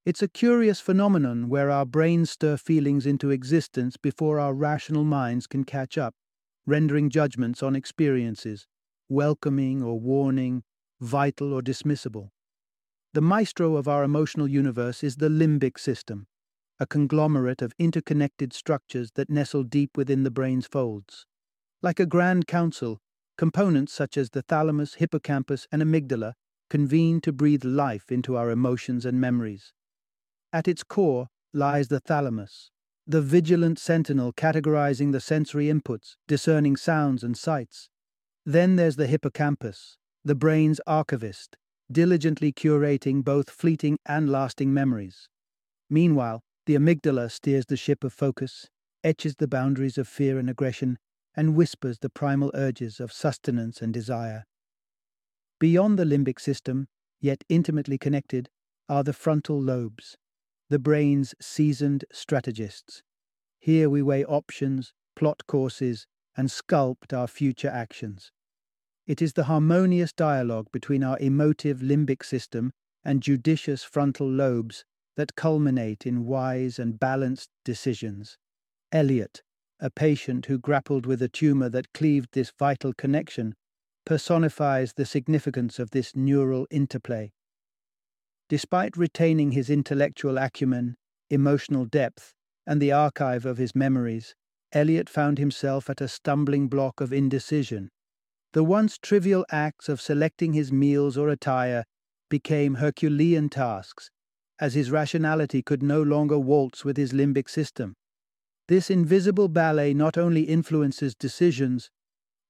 It's 0.04 0.20
a 0.20 0.26
curious 0.26 0.80
phenomenon 0.80 1.48
where 1.48 1.70
our 1.70 1.86
brains 1.86 2.32
stir 2.32 2.56
feelings 2.56 3.06
into 3.06 3.30
existence 3.30 3.96
before 3.96 4.40
our 4.40 4.52
rational 4.52 5.04
minds 5.04 5.46
can 5.46 5.62
catch 5.62 5.96
up, 5.96 6.16
rendering 6.66 7.08
judgments 7.08 7.62
on 7.62 7.76
experiences, 7.76 8.66
welcoming 9.08 9.80
or 9.80 10.00
warning, 10.00 10.64
vital 11.00 11.52
or 11.52 11.62
dismissible. 11.62 12.30
The 13.12 13.20
maestro 13.20 13.76
of 13.76 13.86
our 13.86 14.02
emotional 14.02 14.48
universe 14.48 15.04
is 15.04 15.18
the 15.18 15.28
limbic 15.28 15.78
system, 15.78 16.26
a 16.80 16.86
conglomerate 16.86 17.62
of 17.62 17.72
interconnected 17.78 18.52
structures 18.52 19.12
that 19.14 19.30
nestle 19.30 19.62
deep 19.62 19.96
within 19.96 20.24
the 20.24 20.30
brain's 20.30 20.66
folds. 20.66 21.26
Like 21.82 22.00
a 22.00 22.06
grand 22.06 22.46
council, 22.46 23.00
components 23.38 23.92
such 23.92 24.16
as 24.16 24.30
the 24.30 24.42
thalamus, 24.42 24.94
hippocampus, 24.94 25.66
and 25.70 25.82
amygdala 25.82 26.32
convene 26.70 27.20
to 27.20 27.32
breathe 27.32 27.64
life 27.64 28.10
into 28.10 28.36
our 28.36 28.50
emotions 28.50 29.04
and 29.04 29.20
memories. 29.20 29.72
At 30.52 30.66
its 30.66 30.82
core 30.82 31.28
lies 31.52 31.88
the 31.88 32.00
thalamus, 32.00 32.70
the 33.06 33.22
vigilant 33.22 33.78
sentinel 33.78 34.32
categorizing 34.32 35.12
the 35.12 35.20
sensory 35.20 35.66
inputs, 35.66 36.16
discerning 36.26 36.76
sounds 36.76 37.22
and 37.22 37.36
sights. 37.36 37.90
Then 38.46 38.76
there's 38.76 38.96
the 38.96 39.06
hippocampus, 39.06 39.98
the 40.24 40.34
brain's 40.34 40.80
archivist, 40.86 41.56
diligently 41.92 42.52
curating 42.52 43.22
both 43.22 43.50
fleeting 43.50 43.98
and 44.06 44.30
lasting 44.30 44.72
memories. 44.72 45.28
Meanwhile, 45.90 46.42
the 46.66 46.74
amygdala 46.74 47.30
steers 47.30 47.66
the 47.66 47.76
ship 47.76 48.04
of 48.04 48.12
focus, 48.12 48.68
etches 49.02 49.36
the 49.36 49.48
boundaries 49.48 49.98
of 49.98 50.08
fear 50.08 50.38
and 50.38 50.48
aggression, 50.48 50.98
and 51.36 51.54
whispers 51.54 51.98
the 51.98 52.10
primal 52.10 52.50
urges 52.54 53.00
of 53.00 53.12
sustenance 53.12 53.82
and 53.82 53.92
desire. 53.92 54.44
Beyond 55.58 55.98
the 55.98 56.04
limbic 56.04 56.40
system, 56.40 56.88
yet 57.20 57.44
intimately 57.48 57.98
connected, 57.98 58.48
are 58.88 59.02
the 59.02 59.12
frontal 59.12 59.60
lobes, 59.60 60.16
the 60.68 60.78
brain's 60.78 61.34
seasoned 61.40 62.04
strategists. 62.12 63.02
Here 63.58 63.88
we 63.88 64.02
weigh 64.02 64.24
options, 64.24 64.92
plot 65.16 65.42
courses, 65.46 66.06
and 66.36 66.48
sculpt 66.48 67.12
our 67.12 67.26
future 67.26 67.68
actions. 67.68 68.30
It 69.06 69.20
is 69.20 69.34
the 69.34 69.44
harmonious 69.44 70.12
dialogue 70.12 70.68
between 70.72 71.04
our 71.04 71.18
emotive 71.18 71.80
limbic 71.80 72.24
system 72.24 72.72
and 73.04 73.22
judicious 73.22 73.84
frontal 73.84 74.28
lobes 74.28 74.84
that 75.16 75.36
culminate 75.36 76.06
in 76.06 76.24
wise 76.24 76.78
and 76.78 76.98
balanced 76.98 77.50
decisions. 77.64 78.36
Elliot, 78.92 79.42
a 79.80 79.90
patient 79.90 80.46
who 80.46 80.58
grappled 80.58 81.06
with 81.06 81.20
a 81.22 81.28
tumor 81.28 81.68
that 81.68 81.92
cleaved 81.92 82.30
this 82.32 82.52
vital 82.58 82.92
connection, 82.92 83.54
personifies 84.06 84.92
the 84.94 85.06
significance 85.06 85.78
of 85.78 85.90
this 85.90 86.14
neural 86.14 86.66
interplay. 86.70 87.32
Despite 88.48 88.96
retaining 88.96 89.52
his 89.52 89.70
intellectual 89.70 90.38
acumen, 90.38 90.96
emotional 91.30 91.86
depth, 91.86 92.34
and 92.66 92.80
the 92.80 92.92
archive 92.92 93.46
of 93.46 93.58
his 93.58 93.74
memories, 93.74 94.34
Elliot 94.72 95.08
found 95.08 95.38
himself 95.38 95.88
at 95.88 96.00
a 96.00 96.08
stumbling 96.08 96.68
block 96.68 97.00
of 97.00 97.12
indecision. 97.12 97.90
The 98.52 98.64
once 98.64 98.98
trivial 98.98 99.44
acts 99.50 99.88
of 99.88 100.00
selecting 100.00 100.52
his 100.52 100.70
meals 100.70 101.16
or 101.16 101.28
attire 101.28 101.84
became 102.28 102.74
Herculean 102.74 103.48
tasks, 103.48 104.10
as 104.60 104.74
his 104.74 104.90
rationality 104.90 105.62
could 105.62 105.82
no 105.82 106.02
longer 106.02 106.38
waltz 106.38 106.84
with 106.84 106.96
his 106.96 107.12
limbic 107.12 107.48
system. 107.48 107.96
This 108.68 108.90
invisible 108.90 109.48
ballet 109.48 109.92
not 109.92 110.16
only 110.16 110.42
influences 110.42 111.14
decisions, 111.14 111.90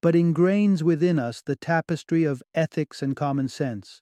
but 0.01 0.15
ingrains 0.15 0.83
within 0.83 1.17
us 1.19 1.41
the 1.41 1.55
tapestry 1.55 2.23
of 2.23 2.43
ethics 2.53 3.01
and 3.01 3.15
common 3.15 3.47
sense. 3.47 4.01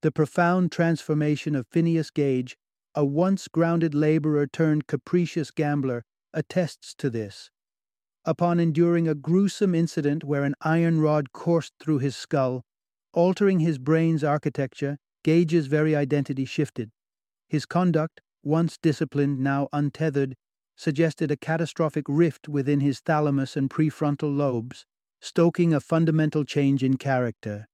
The 0.00 0.12
profound 0.12 0.70
transformation 0.70 1.56
of 1.56 1.66
Phineas 1.66 2.10
Gage, 2.10 2.56
a 2.94 3.04
once 3.04 3.48
grounded 3.48 3.94
laborer 3.94 4.46
turned 4.46 4.86
capricious 4.86 5.50
gambler, 5.50 6.04
attests 6.32 6.94
to 6.98 7.10
this. 7.10 7.50
Upon 8.24 8.60
enduring 8.60 9.08
a 9.08 9.14
gruesome 9.14 9.74
incident 9.74 10.22
where 10.22 10.44
an 10.44 10.54
iron 10.60 11.00
rod 11.00 11.32
coursed 11.32 11.72
through 11.80 11.98
his 11.98 12.16
skull, 12.16 12.64
altering 13.12 13.60
his 13.60 13.78
brain's 13.78 14.22
architecture, 14.22 14.98
Gage's 15.24 15.66
very 15.66 15.96
identity 15.96 16.44
shifted. 16.44 16.90
His 17.48 17.66
conduct, 17.66 18.20
once 18.42 18.78
disciplined, 18.78 19.40
now 19.40 19.68
untethered, 19.72 20.36
suggested 20.76 21.30
a 21.30 21.36
catastrophic 21.36 22.04
rift 22.08 22.48
within 22.48 22.80
his 22.80 23.00
thalamus 23.00 23.56
and 23.56 23.68
prefrontal 23.68 24.34
lobes, 24.34 24.84
stoking 25.20 25.74
a 25.74 25.80
fundamental 25.80 26.44
change 26.44 26.84
in 26.84 26.96
character. 26.96 27.66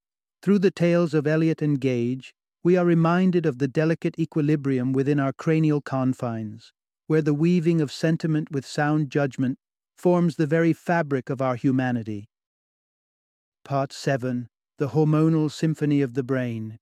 Through 0.42 0.60
the 0.60 0.70
tales 0.70 1.12
of 1.12 1.26
Elliot 1.26 1.60
and 1.60 1.80
Gage, 1.80 2.34
we 2.62 2.76
are 2.76 2.84
reminded 2.86 3.44
of 3.44 3.58
the 3.58 3.68
delicate 3.68 4.18
equilibrium 4.18 4.92
within 4.92 5.20
our 5.20 5.32
cranial 5.32 5.82
confines, 5.82 6.72
where 7.06 7.20
the 7.20 7.34
weaving 7.34 7.80
of 7.80 7.92
sentiment 7.92 8.50
with 8.50 8.64
sound 8.64 9.10
judgment 9.10 9.58
forms 9.96 10.36
the 10.36 10.46
very 10.46 10.72
fabric 10.72 11.28
of 11.28 11.42
our 11.42 11.56
humanity. 11.56 12.28
Part 13.64 13.92
7 13.92 14.48
The 14.78 14.88
Hormonal 14.88 15.50
Symphony 15.50 16.00
of 16.00 16.14
the 16.14 16.22
Brain. 16.22 16.78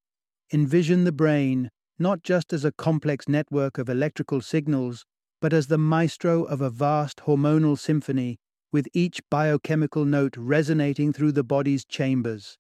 Envision 0.53 1.05
the 1.05 1.13
brain 1.13 1.71
not 1.99 2.23
just 2.23 2.53
as 2.53 2.65
a 2.65 2.73
complex 2.73 3.29
network 3.29 3.79
of 3.79 3.89
electrical 3.89 4.41
signals, 4.41 5.05
but 5.41 5.53
as 5.53 5.67
the 5.67 5.79
maestro 5.79 6.45
of 6.45 6.61
a 6.61 6.71
vast 6.71 7.23
hormonal 7.27 7.79
symphony, 7.79 8.39
with 8.73 8.89
each 8.95 9.21
biochemical 9.31 10.05
note 10.05 10.37
resonating 10.37 11.13
through 11.13 11.33
the 11.33 11.45
body's 11.45 11.85
chambers. 11.85 12.57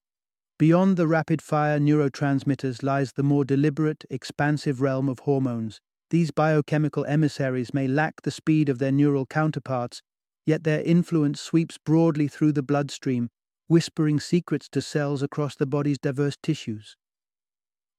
Beyond 0.58 0.96
the 0.96 1.06
rapid 1.08 1.40
fire 1.40 1.80
neurotransmitters 1.80 2.82
lies 2.82 3.12
the 3.12 3.22
more 3.22 3.44
deliberate, 3.44 4.04
expansive 4.10 4.80
realm 4.80 5.08
of 5.08 5.20
hormones. 5.20 5.80
These 6.10 6.30
biochemical 6.30 7.06
emissaries 7.06 7.72
may 7.72 7.88
lack 7.88 8.22
the 8.22 8.30
speed 8.30 8.68
of 8.68 8.78
their 8.78 8.92
neural 8.92 9.26
counterparts, 9.26 10.02
yet 10.44 10.64
their 10.64 10.82
influence 10.82 11.40
sweeps 11.40 11.78
broadly 11.78 12.28
through 12.28 12.52
the 12.52 12.62
bloodstream, 12.62 13.30
whispering 13.66 14.20
secrets 14.20 14.68
to 14.68 14.82
cells 14.82 15.22
across 15.22 15.56
the 15.56 15.66
body's 15.66 15.98
diverse 15.98 16.36
tissues. 16.42 16.96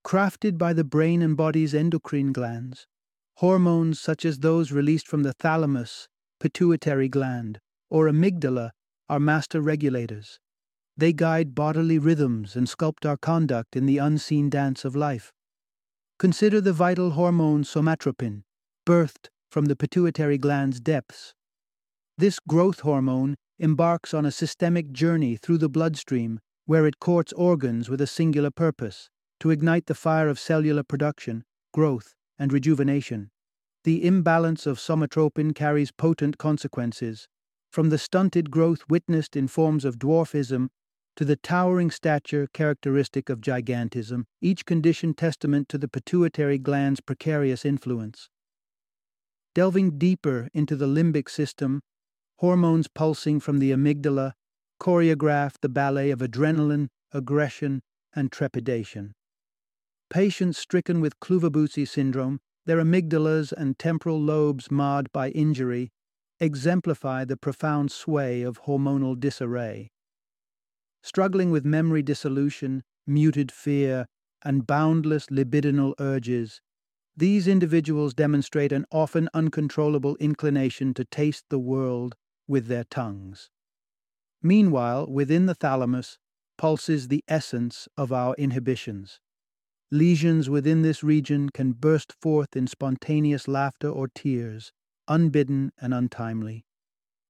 Crafted 0.03 0.57
by 0.57 0.73
the 0.73 0.83
brain 0.83 1.21
and 1.21 1.37
body's 1.37 1.73
endocrine 1.73 2.33
glands, 2.33 2.87
hormones 3.37 4.01
such 4.01 4.25
as 4.25 4.39
those 4.39 4.71
released 4.71 5.07
from 5.07 5.23
the 5.23 5.33
thalamus, 5.33 6.09
pituitary 6.39 7.07
gland, 7.07 7.59
or 7.89 8.07
amygdala 8.07 8.71
are 9.07 9.19
master 9.19 9.61
regulators. 9.61 10.39
They 10.97 11.13
guide 11.13 11.55
bodily 11.55 11.97
rhythms 11.97 12.55
and 12.55 12.67
sculpt 12.67 13.05
our 13.05 13.17
conduct 13.17 13.75
in 13.75 13.85
the 13.85 13.97
unseen 13.97 14.49
dance 14.49 14.83
of 14.83 14.95
life. 14.95 15.31
Consider 16.19 16.59
the 16.59 16.73
vital 16.73 17.11
hormone 17.11 17.63
somatropin, 17.63 18.43
birthed 18.85 19.29
from 19.49 19.65
the 19.65 19.75
pituitary 19.75 20.37
gland's 20.37 20.79
depths. 20.79 21.33
This 22.17 22.39
growth 22.39 22.81
hormone 22.81 23.35
embarks 23.57 24.13
on 24.13 24.25
a 24.25 24.31
systemic 24.31 24.91
journey 24.91 25.37
through 25.37 25.59
the 25.59 25.69
bloodstream 25.69 26.39
where 26.65 26.85
it 26.85 26.99
courts 26.99 27.33
organs 27.33 27.89
with 27.89 28.01
a 28.01 28.07
singular 28.07 28.51
purpose 28.51 29.09
to 29.43 29.49
ignite 29.49 29.87
the 29.87 29.93
fire 29.93 30.29
of 30.29 30.39
cellular 30.39 30.83
production, 30.83 31.43
growth, 31.73 32.15
and 32.39 32.53
rejuvenation. 32.53 33.29
The 33.83 34.05
imbalance 34.07 34.65
of 34.65 34.79
somatropin 34.79 35.53
carries 35.53 35.91
potent 35.91 36.37
consequences, 36.37 37.27
from 37.69 37.89
the 37.89 37.97
stunted 37.97 38.49
growth 38.49 38.85
witnessed 38.87 39.35
in 39.35 39.49
forms 39.49 39.83
of 39.83 39.99
dwarfism 39.99 40.69
to 41.17 41.25
the 41.25 41.35
towering 41.35 41.91
stature 41.91 42.47
characteristic 42.53 43.27
of 43.27 43.41
gigantism, 43.41 44.23
each 44.39 44.65
condition 44.65 45.13
testament 45.13 45.67
to 45.67 45.77
the 45.77 45.89
pituitary 45.89 46.57
gland's 46.57 47.01
precarious 47.01 47.65
influence. 47.65 48.29
Delving 49.53 49.97
deeper 49.97 50.47
into 50.53 50.77
the 50.77 50.87
limbic 50.87 51.29
system, 51.29 51.81
hormones 52.37 52.87
pulsing 52.87 53.41
from 53.41 53.59
the 53.59 53.73
amygdala 53.73 54.35
choreograph 54.79 55.55
the 55.61 55.67
ballet 55.67 56.11
of 56.11 56.19
adrenaline, 56.19 56.87
aggression, 57.11 57.81
and 58.15 58.31
trepidation. 58.31 59.13
Patients 60.13 60.57
stricken 60.57 61.01
with 61.01 61.19
Kluver-Bucy 61.19 61.85
syndrome, 61.85 62.39
their 62.65 62.77
amygdalas 62.77 63.51
and 63.51 63.77
temporal 63.77 64.21
lobes 64.21 64.71
marred 64.71 65.11
by 65.11 65.31
injury, 65.31 65.91
exemplify 66.39 67.25
the 67.25 67.35
profound 67.35 67.91
sway 67.91 68.43
of 68.43 68.61
hormonal 68.61 69.19
disarray 69.19 69.89
struggling 71.03 71.51
with 71.51 71.65
memory 71.65 72.01
dissolution, 72.01 72.81
muted 73.05 73.51
fear, 73.51 74.07
and 74.43 74.65
boundless 74.65 75.27
libidinal 75.27 75.93
urges, 75.99 76.61
these 77.15 77.47
individuals 77.47 78.13
demonstrate 78.13 78.71
an 78.71 78.85
often 78.91 79.29
uncontrollable 79.33 80.15
inclination 80.15 80.93
to 80.93 81.05
taste 81.05 81.43
the 81.49 81.59
world 81.59 82.15
with 82.47 82.67
their 82.67 82.85
tongues. 82.85 83.51
Meanwhile, 84.41 85.07
within 85.07 85.45
the 85.45 85.53
thalamus 85.53 86.17
pulses 86.57 87.09
the 87.09 87.23
essence 87.27 87.87
of 87.97 88.11
our 88.11 88.33
inhibitions. 88.35 89.19
Lesions 89.93 90.49
within 90.49 90.81
this 90.81 91.03
region 91.03 91.49
can 91.49 91.71
burst 91.71 92.13
forth 92.19 92.55
in 92.55 92.65
spontaneous 92.65 93.47
laughter 93.47 93.87
or 93.87 94.07
tears, 94.07 94.71
unbidden 95.07 95.71
and 95.77 95.93
untimely. 95.93 96.65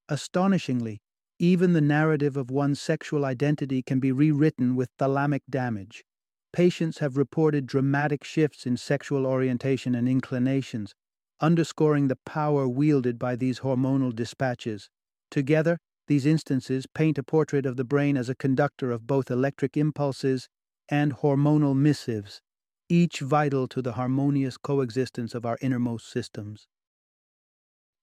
Astonishingly, 0.07 1.01
even 1.39 1.73
the 1.73 1.81
narrative 1.81 2.37
of 2.37 2.49
one's 2.49 2.79
sexual 2.79 3.25
identity 3.25 3.81
can 3.81 3.99
be 3.99 4.13
rewritten 4.13 4.77
with 4.77 4.95
thalamic 4.97 5.41
damage. 5.49 6.05
Patients 6.53 6.99
have 6.99 7.17
reported 7.17 7.65
dramatic 7.65 8.23
shifts 8.23 8.65
in 8.65 8.77
sexual 8.77 9.25
orientation 9.27 9.93
and 9.93 10.07
inclinations, 10.07 10.95
underscoring 11.41 12.07
the 12.07 12.19
power 12.25 12.65
wielded 12.65 13.19
by 13.19 13.35
these 13.35 13.59
hormonal 13.59 14.15
dispatches. 14.15 14.89
Together, 15.29 15.79
these 16.07 16.25
instances 16.25 16.85
paint 16.95 17.17
a 17.17 17.23
portrait 17.23 17.65
of 17.65 17.75
the 17.75 17.83
brain 17.83 18.15
as 18.15 18.29
a 18.29 18.35
conductor 18.35 18.89
of 18.89 19.05
both 19.05 19.29
electric 19.29 19.75
impulses 19.75 20.47
and 20.87 21.15
hormonal 21.15 21.75
missives, 21.75 22.41
each 22.89 23.19
vital 23.19 23.67
to 23.67 23.81
the 23.81 23.93
harmonious 23.93 24.57
coexistence 24.57 25.33
of 25.33 25.45
our 25.45 25.57
innermost 25.61 26.09
systems. 26.09 26.67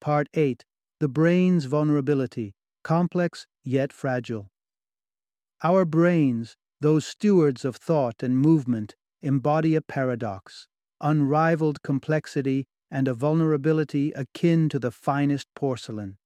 Part 0.00 0.28
8 0.34 0.64
The 0.98 1.08
Brain's 1.08 1.66
Vulnerability 1.66 2.54
complex 2.82 3.46
yet 3.62 3.92
fragile. 3.92 4.50
Our 5.62 5.84
brains, 5.84 6.56
those 6.80 7.06
stewards 7.06 7.64
of 7.64 7.76
thought 7.76 8.22
and 8.22 8.38
movement, 8.38 8.96
embody 9.20 9.74
a 9.74 9.82
paradox, 9.82 10.66
unrivaled 11.00 11.82
complexity, 11.82 12.66
and 12.90 13.06
a 13.06 13.14
vulnerability 13.14 14.12
akin 14.12 14.68
to 14.70 14.78
the 14.78 14.90
finest 14.90 15.46
porcelain. 15.54 16.16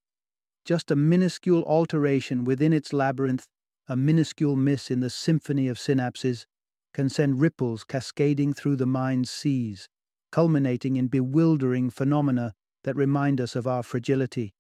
Just 0.65 0.91
a 0.91 0.97
minuscule 0.97 1.63
alteration 1.65 2.45
within 2.45 2.73
its 2.73 2.93
labyrinth, 2.93 3.47
a 3.87 3.97
minuscule 3.97 4.57
miss 4.57 4.91
in 4.91 5.01
the 5.01 5.11
symphony 5.11 5.69
of 5.69 5.77
synapses, 5.77 6.47
can 6.95 7.11
send 7.11 7.41
ripples 7.41 7.85
cascading 7.85 8.55
through 8.55 8.77
the 8.77 8.87
mind's 8.87 9.31
seas, 9.31 9.89
culminating 10.33 10.97
in 10.97 11.09
bewildering 11.09 11.91
phenomena 11.91 12.55
that 12.85 12.97
remind 12.97 13.41
us 13.41 13.55
of 13.55 13.67
our 13.67 13.83
fragility. 13.83 14.55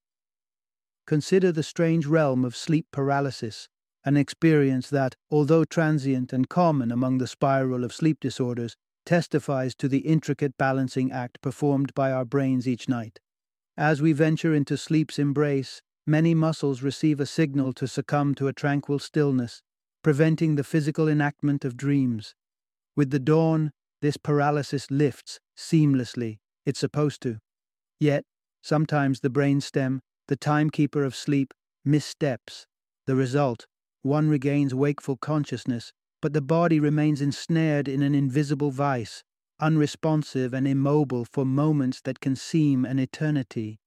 Consider 1.06 1.52
the 1.52 1.62
strange 1.62 2.06
realm 2.06 2.44
of 2.44 2.56
sleep 2.56 2.86
paralysis, 2.90 3.68
an 4.04 4.16
experience 4.16 4.90
that, 4.90 5.14
although 5.30 5.64
transient 5.64 6.32
and 6.32 6.48
common 6.48 6.90
among 6.90 7.18
the 7.18 7.26
spiral 7.26 7.84
of 7.84 7.92
sleep 7.94 8.18
disorders, 8.20 8.76
testifies 9.06 9.74
to 9.74 9.88
the 9.88 9.98
intricate 9.98 10.56
balancing 10.58 11.12
act 11.12 11.40
performed 11.40 11.94
by 11.94 12.10
our 12.10 12.24
brains 12.24 12.66
each 12.66 12.88
night. 12.88 13.20
As 13.76 14.00
we 14.00 14.12
venture 14.12 14.54
into 14.54 14.76
sleep's 14.76 15.18
embrace, 15.18 15.82
many 16.06 16.34
muscles 16.34 16.82
receive 16.82 17.20
a 17.20 17.26
signal 17.26 17.72
to 17.74 17.86
succumb 17.86 18.34
to 18.36 18.48
a 18.48 18.52
tranquil 18.52 18.98
stillness, 18.98 19.62
preventing 20.04 20.54
the 20.54 20.62
physical 20.62 21.08
enactment 21.08 21.64
of 21.64 21.78
dreams. 21.78 22.34
With 22.94 23.10
the 23.10 23.18
dawn, 23.18 23.72
this 24.02 24.18
paralysis 24.18 24.90
lifts 24.90 25.40
seamlessly. 25.58 26.36
It's 26.66 26.78
supposed 26.78 27.22
to. 27.22 27.38
Yet, 27.98 28.24
sometimes 28.62 29.20
the 29.20 29.30
brainstem, 29.30 30.00
the 30.28 30.36
timekeeper 30.36 31.02
of 31.04 31.16
sleep 31.16 31.54
missteps. 31.86 32.66
The 33.06 33.16
result 33.16 33.66
one 34.02 34.28
regains 34.28 34.74
wakeful 34.74 35.16
consciousness, 35.16 35.90
but 36.20 36.34
the 36.34 36.42
body 36.42 36.78
remains 36.78 37.22
ensnared 37.22 37.88
in 37.88 38.02
an 38.02 38.14
invisible 38.14 38.70
vice, 38.70 39.24
unresponsive 39.58 40.52
and 40.52 40.68
immobile 40.68 41.24
for 41.24 41.46
moments 41.46 42.02
that 42.02 42.20
can 42.20 42.36
seem 42.36 42.84
an 42.84 42.98
eternity. 42.98 43.78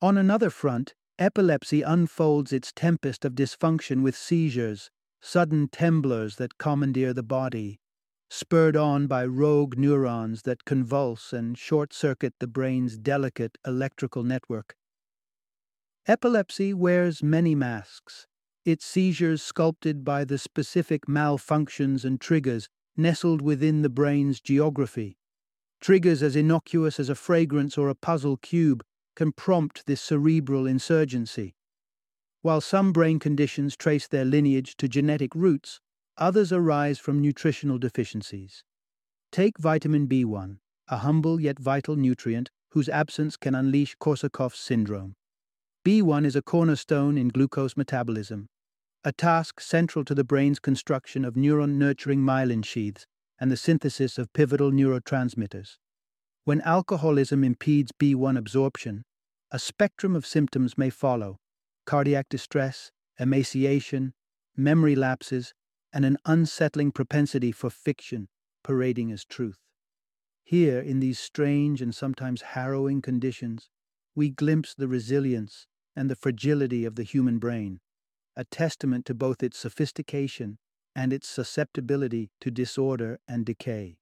On 0.00 0.16
another 0.16 0.50
front, 0.50 0.94
epilepsy 1.18 1.82
unfolds 1.82 2.52
its 2.52 2.72
tempest 2.72 3.24
of 3.24 3.34
dysfunction 3.34 4.02
with 4.02 4.16
seizures, 4.16 4.88
sudden 5.22 5.68
temblors 5.68 6.36
that 6.36 6.58
commandeer 6.58 7.14
the 7.14 7.22
body, 7.22 7.78
spurred 8.28 8.76
on 8.76 9.06
by 9.06 9.24
rogue 9.24 9.78
neurons 9.78 10.42
that 10.42 10.64
convulse 10.64 11.32
and 11.32 11.56
short 11.56 11.92
circuit 11.94 12.34
the 12.40 12.46
brain's 12.46 12.98
delicate 12.98 13.56
electrical 13.66 14.24
network. 14.24 14.74
Epilepsy 16.06 16.74
wears 16.74 17.22
many 17.22 17.54
masks, 17.54 18.26
its 18.64 18.84
seizures 18.84 19.42
sculpted 19.42 20.04
by 20.04 20.24
the 20.24 20.38
specific 20.38 21.06
malfunctions 21.06 22.04
and 22.04 22.20
triggers 22.20 22.68
nestled 22.96 23.40
within 23.40 23.82
the 23.82 23.88
brain's 23.88 24.40
geography. 24.40 25.16
Triggers 25.80 26.22
as 26.22 26.36
innocuous 26.36 26.98
as 26.98 27.08
a 27.08 27.14
fragrance 27.14 27.78
or 27.78 27.88
a 27.88 27.94
puzzle 27.94 28.36
cube 28.36 28.82
can 29.14 29.32
prompt 29.32 29.86
this 29.86 30.00
cerebral 30.00 30.66
insurgency. 30.66 31.54
While 32.42 32.60
some 32.60 32.92
brain 32.92 33.20
conditions 33.20 33.76
trace 33.76 34.08
their 34.08 34.24
lineage 34.24 34.76
to 34.78 34.88
genetic 34.88 35.32
roots, 35.32 35.80
others 36.18 36.52
arise 36.52 36.98
from 36.98 37.22
nutritional 37.22 37.78
deficiencies. 37.78 38.64
Take 39.30 39.58
vitamin 39.58 40.08
B1, 40.08 40.58
a 40.88 40.96
humble 40.98 41.40
yet 41.40 41.60
vital 41.60 41.94
nutrient 41.94 42.50
whose 42.72 42.88
absence 42.88 43.36
can 43.36 43.54
unleash 43.54 43.94
Korsakoff's 43.96 44.58
syndrome. 44.58 45.14
B1 45.86 46.26
is 46.26 46.34
a 46.34 46.42
cornerstone 46.42 47.16
in 47.16 47.28
glucose 47.28 47.76
metabolism, 47.76 48.48
a 49.04 49.12
task 49.12 49.60
central 49.60 50.04
to 50.04 50.14
the 50.14 50.24
brain's 50.24 50.58
construction 50.58 51.24
of 51.24 51.34
neuron 51.34 51.74
nurturing 51.74 52.20
myelin 52.20 52.64
sheaths 52.64 53.06
and 53.38 53.52
the 53.52 53.56
synthesis 53.56 54.18
of 54.18 54.32
pivotal 54.32 54.72
neurotransmitters. 54.72 55.76
When 56.44 56.60
alcoholism 56.62 57.44
impedes 57.44 57.92
B1 57.92 58.36
absorption, 58.36 59.04
a 59.52 59.60
spectrum 59.60 60.16
of 60.16 60.26
symptoms 60.26 60.76
may 60.76 60.90
follow 60.90 61.38
cardiac 61.86 62.28
distress, 62.28 62.90
emaciation, 63.18 64.14
memory 64.56 64.94
lapses, 64.94 65.54
and 65.92 66.04
an 66.04 66.16
unsettling 66.24 66.90
propensity 66.90 67.52
for 67.52 67.70
fiction 67.70 68.28
parading 68.62 69.10
as 69.10 69.24
truth. 69.24 69.58
Here, 70.44 70.80
in 70.80 71.00
these 71.00 71.18
strange 71.18 71.80
and 71.82 71.94
sometimes 71.94 72.42
harrowing 72.42 73.02
conditions, 73.02 73.70
we 74.14 74.30
glimpse 74.30 74.74
the 74.74 74.88
resilience 74.88 75.66
and 75.94 76.10
the 76.10 76.16
fragility 76.16 76.84
of 76.84 76.96
the 76.96 77.02
human 77.02 77.38
brain, 77.38 77.80
a 78.36 78.44
testament 78.44 79.04
to 79.06 79.14
both 79.14 79.42
its 79.42 79.58
sophistication 79.58 80.58
and 80.94 81.12
its 81.12 81.28
susceptibility 81.28 82.30
to 82.40 82.50
disorder 82.50 83.18
and 83.28 83.46
decay. 83.46 83.96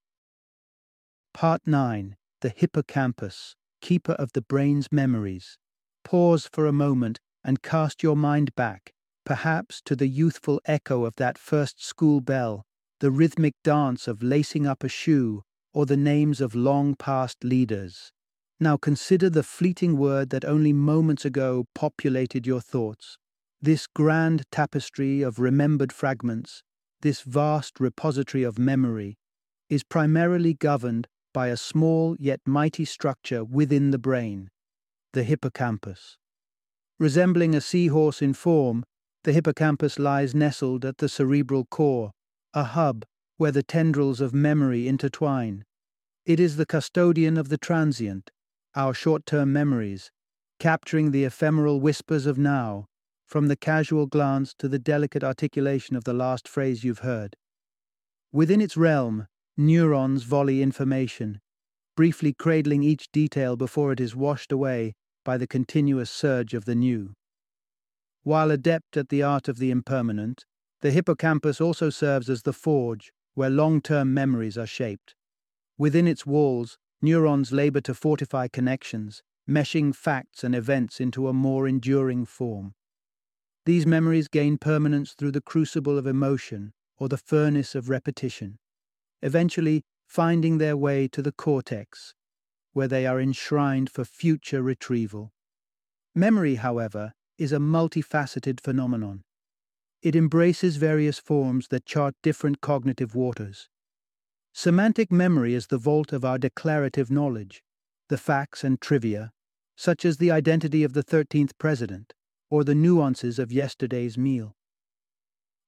Part 1.33 1.63
9 1.67 2.17
The 2.41 2.49
Hippocampus, 2.49 3.55
Keeper 3.81 4.13
of 4.13 4.33
the 4.33 4.43
Brain's 4.43 4.89
Memories. 4.91 5.59
Pause 6.05 6.49
for 6.53 6.67
a 6.67 6.73
moment 6.73 7.21
and 7.45 7.63
cast 7.63 8.03
your 8.03 8.17
mind 8.17 8.55
back, 8.55 8.93
perhaps 9.25 9.81
to 9.85 9.97
the 9.97 10.09
youthful 10.09 10.61
echo 10.65 11.05
of 11.05 11.15
that 11.17 11.39
first 11.39 11.85
school 11.85 12.21
bell, 12.21 12.65
the 13.01 13.11
rhythmic 13.11 13.55
dance 13.65 14.07
of 14.07 14.23
lacing 14.23 14.67
up 14.67 14.85
a 14.85 14.89
shoe, 14.89 15.43
or 15.73 15.87
the 15.87 15.97
names 15.97 16.41
of 16.41 16.55
long 16.55 16.95
past 16.95 17.45
leaders. 17.45 18.13
Now 18.59 18.77
consider 18.77 19.31
the 19.31 19.43
fleeting 19.43 19.97
word 19.97 20.31
that 20.31 20.45
only 20.45 20.73
moments 20.73 21.25
ago 21.25 21.67
populated 21.75 22.47
your 22.47 22.61
thoughts. 22.61 23.17
This 23.63 23.87
grand 23.87 24.45
tapestry 24.53 25.23
of 25.23 25.39
remembered 25.39 25.93
fragments, 25.93 26.63
this 27.01 27.23
vast 27.23 27.81
repository 27.81 28.43
of 28.43 28.59
memory, 28.59 29.17
is 29.69 29.83
primarily 29.83 30.53
governed 30.53 31.07
by 31.33 31.49
a 31.49 31.57
small 31.57 32.17
yet 32.19 32.41
mighty 32.45 32.85
structure 32.85 33.45
within 33.45 33.93
the 33.93 33.99
brain, 33.99 34.51
the 35.13 35.23
hippocampus. 35.23 36.19
Resembling 37.01 37.55
a 37.55 37.63
seahorse 37.63 38.21
in 38.21 38.35
form, 38.35 38.85
the 39.25 39.33
hippocampus 39.33 39.99
lies 39.99 40.35
nestled 40.35 40.85
at 40.85 40.99
the 40.99 41.09
cerebral 41.09 41.65
core, 41.65 42.11
a 42.53 42.63
hub 42.63 43.07
where 43.39 43.51
the 43.51 43.63
tendrils 43.63 44.21
of 44.21 44.35
memory 44.35 44.87
intertwine. 44.87 45.65
It 46.27 46.39
is 46.39 46.57
the 46.57 46.67
custodian 46.67 47.39
of 47.39 47.49
the 47.49 47.57
transient, 47.57 48.31
our 48.75 48.93
short 48.93 49.25
term 49.25 49.51
memories, 49.51 50.11
capturing 50.59 51.11
the 51.11 51.25
ephemeral 51.25 51.81
whispers 51.81 52.27
of 52.27 52.37
now, 52.37 52.85
from 53.25 53.49
the 53.49 53.57
casual 53.57 54.05
glance 54.05 54.53
to 54.59 54.69
the 54.69 54.79
delicate 54.79 55.25
articulation 55.25 55.97
of 55.97 56.05
the 56.05 56.13
last 56.13 56.47
phrase 56.47 56.85
you've 56.85 56.99
heard. 56.99 57.35
Within 58.31 58.61
its 58.61 58.77
realm, 58.77 59.27
neurons 59.57 60.25
volley 60.25 60.61
information, 60.61 61.41
briefly 61.97 62.35
cradling 62.35 62.83
each 62.83 63.11
detail 63.11 63.57
before 63.57 63.91
it 63.91 64.01
is 64.01 64.15
washed 64.15 64.53
away 64.53 64.93
by 65.25 65.37
the 65.37 65.47
continuous 65.47 66.11
surge 66.11 66.55
of 66.55 66.65
the 66.65 66.75
new. 66.75 67.15
While 68.23 68.51
adept 68.51 68.97
at 68.97 69.09
the 69.09 69.23
art 69.23 69.49
of 69.49 69.59
the 69.59 69.71
impermanent, 69.71 70.45
the 70.81 70.91
hippocampus 70.91 71.61
also 71.61 71.91
serves 71.91 72.29
as 72.29 72.43
the 72.43 72.53
forge 72.53 73.13
where 73.35 73.51
long 73.51 73.81
term 73.81 74.13
memories 74.13 74.59
are 74.59 74.67
shaped. 74.67 75.15
Within 75.79 76.07
its 76.07 76.27
walls, 76.27 76.79
neurons 77.01 77.53
labor 77.53 77.81
to 77.83 77.95
fortify 77.95 78.49
connections, 78.49 79.23
meshing 79.49 79.95
facts 79.95 80.45
and 80.45 80.55
events 80.55 81.01
into 81.01 81.29
a 81.29 81.33
more 81.33 81.67
enduring 81.67 82.27
form. 82.27 82.75
These 83.67 83.87
memories 83.87 84.29
gain 84.29 84.59
permanence 84.59 85.13
through 85.13 85.33
the 85.33 85.41
crucible 85.41 85.99
of 85.99 86.07
emotion 86.07 86.73
or 86.99 87.09
the 87.09 87.17
furnace 87.17 87.75
of 87.75 87.89
repetition, 87.89 88.59
eventually 89.23 89.83
finding 90.07 90.59
their 90.59 90.77
way 90.77 91.09
to 91.09 91.23
the 91.23 91.33
cortex, 91.33 92.15
where 92.73 92.89
they 92.89 93.07
are 93.07 93.21
enshrined 93.21 93.91
for 93.91 94.05
future 94.05 94.63
retrieval. 94.63 95.33
Memory, 96.15 96.57
however, 96.57 97.13
is 97.39 97.53
a 97.53 97.59
multifaceted 97.59 98.61
phenomenon. 98.61 99.23
It 100.03 100.17
embraces 100.17 100.77
various 100.77 101.19
forms 101.19 101.69
that 101.69 101.85
chart 101.85 102.15
different 102.23 102.61
cognitive 102.61 103.15
waters. 103.15 103.69
Semantic 104.53 105.13
memory 105.13 105.55
is 105.55 105.69
the 105.69 105.79
vault 105.79 106.13
of 106.13 106.25
our 106.25 106.39
declarative 106.39 107.11
knowledge, 107.11 107.63
the 108.09 108.19
facts 108.19 108.65
and 108.65 108.81
trivia, 108.81 109.31
such 109.77 110.05
as 110.05 110.17
the 110.17 110.31
identity 110.31 110.83
of 110.85 110.93
the 110.93 111.05
13th 111.05 111.53
president 111.59 112.13
or 112.51 112.65
the 112.65 112.75
nuances 112.75 113.39
of 113.39 113.53
yesterday's 113.53 114.19
meal. 114.19 114.57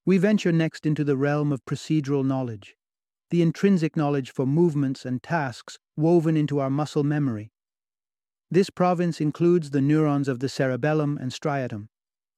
We 0.05 0.19
venture 0.19 0.51
next 0.51 0.85
into 0.85 1.05
the 1.05 1.17
realm 1.17 1.53
of 1.53 1.65
procedural 1.65 2.25
knowledge, 2.25 2.75
the 3.31 3.41
intrinsic 3.41 3.97
knowledge 3.97 4.33
for 4.33 4.47
movements 4.47 5.05
and 5.05 5.23
tasks 5.23 5.79
woven 5.97 6.37
into 6.37 6.59
our 6.59 6.71
muscle 6.71 7.05
memory. 7.05 7.53
This 8.51 8.71
province 8.71 9.21
includes 9.21 9.71
the 9.71 9.81
neurons 9.81 10.29
of 10.29 10.41
the 10.41 10.49
cerebellum 10.49 11.19
and 11.19 11.33
striatum, 11.33 11.89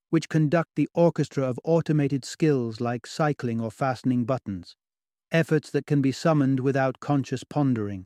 which 0.09 0.29
conduct 0.29 0.71
the 0.75 0.87
orchestra 0.93 1.43
of 1.43 1.59
automated 1.63 2.23
skills 2.23 2.79
like 2.79 3.05
cycling 3.05 3.59
or 3.59 3.71
fastening 3.71 4.23
buttons, 4.23 4.75
efforts 5.31 5.69
that 5.71 5.85
can 5.85 6.01
be 6.01 6.11
summoned 6.11 6.59
without 6.59 6.99
conscious 6.99 7.43
pondering. 7.43 8.05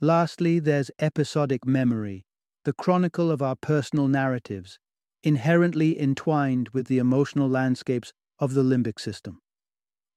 Lastly, 0.00 0.58
there's 0.58 0.90
episodic 1.00 1.66
memory, 1.66 2.24
the 2.64 2.72
chronicle 2.72 3.30
of 3.30 3.42
our 3.42 3.56
personal 3.56 4.08
narratives, 4.08 4.78
inherently 5.22 6.00
entwined 6.00 6.68
with 6.70 6.86
the 6.86 6.98
emotional 6.98 7.48
landscapes 7.48 8.12
of 8.38 8.54
the 8.54 8.62
limbic 8.62 9.00
system. 9.00 9.40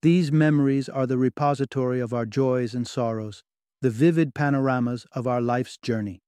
These 0.01 0.31
memories 0.31 0.87
are 0.89 1.07
the 1.07 1.17
repository 1.17 1.99
of 1.99 2.13
our 2.13 2.25
joys 2.25 2.75
and 2.75 2.87
sorrows, 2.87 3.43
the 3.81 3.89
vivid 3.89 4.33
panoramas 4.33 5.05
of 5.11 5.27
our 5.27 5.41
life's 5.41 5.77
journey. 5.77 6.21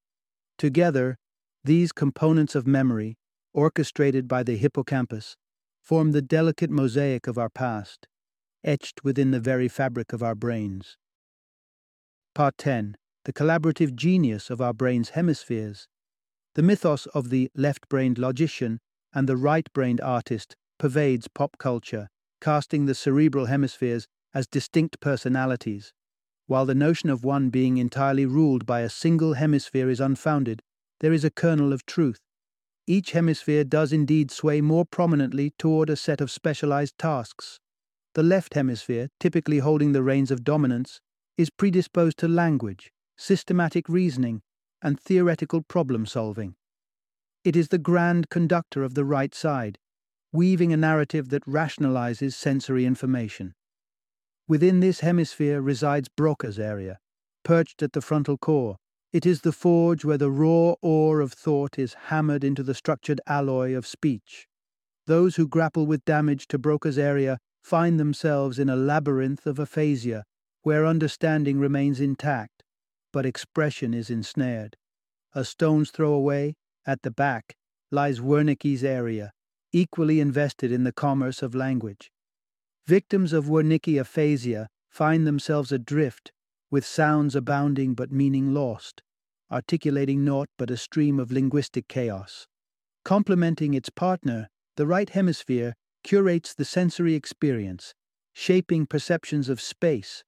Together, 0.57 1.17
these 1.63 1.91
components 1.91 2.55
of 2.55 2.67
memory, 2.67 3.17
orchestrated 3.53 4.27
by 4.27 4.43
the 4.43 4.57
hippocampus, 4.57 5.35
form 5.81 6.11
the 6.11 6.21
delicate 6.21 6.69
mosaic 6.69 7.27
of 7.27 7.37
our 7.37 7.49
past, 7.49 8.07
etched 8.63 9.03
within 9.03 9.31
the 9.31 9.39
very 9.39 9.67
fabric 9.67 10.13
of 10.13 10.21
our 10.21 10.35
brains. 10.35 10.97
Part 12.35 12.57
10 12.57 12.95
The 13.25 13.33
collaborative 13.33 13.95
genius 13.95 14.49
of 14.49 14.61
our 14.61 14.73
brain's 14.73 15.09
hemispheres. 15.09 15.87
The 16.55 16.63
mythos 16.63 17.05
of 17.07 17.29
the 17.29 17.49
left 17.55 17.87
brained 17.89 18.17
logician 18.17 18.79
and 19.13 19.27
the 19.27 19.37
right 19.37 19.67
brained 19.73 20.01
artist 20.01 20.55
pervades 20.77 21.27
pop 21.27 21.57
culture 21.57 22.09
casting 22.39 22.85
the 22.85 22.95
cerebral 22.95 23.45
hemispheres 23.45 24.07
as 24.33 24.47
distinct 24.47 24.99
personalities, 24.99 25.93
while 26.47 26.65
the 26.65 26.75
notion 26.75 27.09
of 27.09 27.23
one 27.23 27.49
being 27.49 27.77
entirely 27.77 28.25
ruled 28.25 28.65
by 28.65 28.81
a 28.81 28.89
single 28.89 29.33
hemisphere 29.33 29.89
is 29.89 29.99
unfounded, 29.99 30.61
there 30.99 31.13
is 31.13 31.23
a 31.23 31.29
kernel 31.29 31.71
of 31.71 31.85
truth. 31.85 32.19
Each 32.87 33.11
hemisphere 33.11 33.65
does 33.65 33.91
indeed 33.91 34.31
sway 34.31 34.61
more 34.61 34.85
prominently 34.85 35.51
toward 35.59 35.89
a 35.89 35.97
set 35.97 36.21
of 36.21 36.31
specialized 36.31 36.97
tasks. 36.97 37.59
The 38.15 38.23
left 38.23 38.53
hemisphere, 38.53 39.09
typically 39.19 39.59
holding 39.59 39.91
the 39.91 40.01
reins 40.01 40.31
of 40.31 40.45
dominance, 40.45 41.01
is 41.37 41.49
predisposed 41.49 42.17
to 42.19 42.27
language, 42.27 42.91
systematic 43.17 43.89
reasoning, 43.89 44.41
and 44.81 44.99
theoretical 44.99 45.61
problem 45.61 46.05
solving. 46.05 46.55
It 47.43 47.55
is 47.55 47.67
the 47.67 47.77
grand 47.77 48.29
conductor 48.29 48.83
of 48.83 48.93
the 48.93 49.05
right 49.05 49.35
side, 49.35 49.77
weaving 50.31 50.71
a 50.71 50.77
narrative 50.77 51.29
that 51.29 51.45
rationalizes 51.45 52.33
sensory 52.33 52.85
information. 52.85 53.53
Within 54.47 54.79
this 54.79 55.01
hemisphere 55.01 55.61
resides 55.61 56.07
Broca's 56.07 56.57
area, 56.57 56.99
perched 57.43 57.83
at 57.83 57.91
the 57.91 58.01
frontal 58.01 58.37
core. 58.37 58.77
It 59.11 59.25
is 59.25 59.41
the 59.41 59.51
forge 59.51 60.05
where 60.05 60.17
the 60.17 60.31
raw 60.31 60.75
ore 60.81 61.19
of 61.19 61.33
thought 61.33 61.77
is 61.77 61.95
hammered 62.05 62.43
into 62.43 62.63
the 62.63 62.73
structured 62.73 63.19
alloy 63.27 63.75
of 63.75 63.85
speech. 63.85 64.47
Those 65.05 65.35
who 65.35 65.47
grapple 65.47 65.85
with 65.85 66.05
damage 66.05 66.47
to 66.47 66.57
Broca's 66.57 66.97
area 66.97 67.39
find 67.61 67.99
themselves 67.99 68.57
in 68.59 68.69
a 68.69 68.75
labyrinth 68.75 69.45
of 69.45 69.59
aphasia, 69.59 70.23
where 70.61 70.85
understanding 70.85 71.59
remains 71.59 71.99
intact, 71.99 72.63
but 73.11 73.25
expression 73.25 73.93
is 73.93 74.09
ensnared. 74.09 74.77
A 75.33 75.43
stone's 75.43 75.91
throw 75.91 76.13
away, 76.13 76.55
at 76.85 77.01
the 77.01 77.11
back, 77.11 77.55
lies 77.91 78.19
Wernicke's 78.19 78.83
area, 78.83 79.31
equally 79.73 80.19
invested 80.21 80.71
in 80.71 80.83
the 80.83 80.93
commerce 80.93 81.41
of 81.41 81.53
language. 81.53 82.11
Victims 82.87 83.33
of 83.33 83.49
Wernicke 83.49 83.99
aphasia 83.99 84.69
find 84.89 85.27
themselves 85.27 85.73
adrift, 85.73 86.31
with 86.71 86.85
sounds 86.85 87.35
abounding 87.35 87.93
but 87.93 88.13
meaning 88.13 88.53
lost, 88.53 89.03
articulating 89.51 90.23
naught 90.23 90.47
but 90.57 90.71
a 90.71 90.77
stream 90.77 91.19
of 91.19 91.29
linguistic 91.29 91.89
chaos. 91.89 92.47
Complementing 93.03 93.73
its 93.73 93.89
partner, 93.89 94.47
the 94.77 94.87
right 94.87 95.09
hemisphere 95.09 95.75
curates 96.01 96.53
the 96.53 96.63
sensory 96.63 97.13
experience, 97.13 97.93
shaping 98.31 98.85
perceptions 98.85 99.49
of 99.49 99.59
space, 99.59 100.23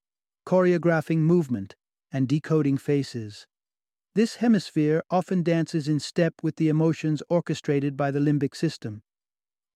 choreographing 0.46 1.20
movement, 1.20 1.78
and 2.12 2.28
decoding 2.28 2.78
faces. 2.78 3.48
This 4.16 4.38
hemisphere 4.38 5.02
often 5.10 5.44
dances 5.44 5.88
in 5.88 6.02
step 6.02 6.34
with 6.44 6.58
the 6.58 6.68
emotions 6.68 7.24
orchestrated 7.30 7.96
by 7.96 8.12
the 8.12 8.20
limbic 8.20 8.54
system. 8.54 9.02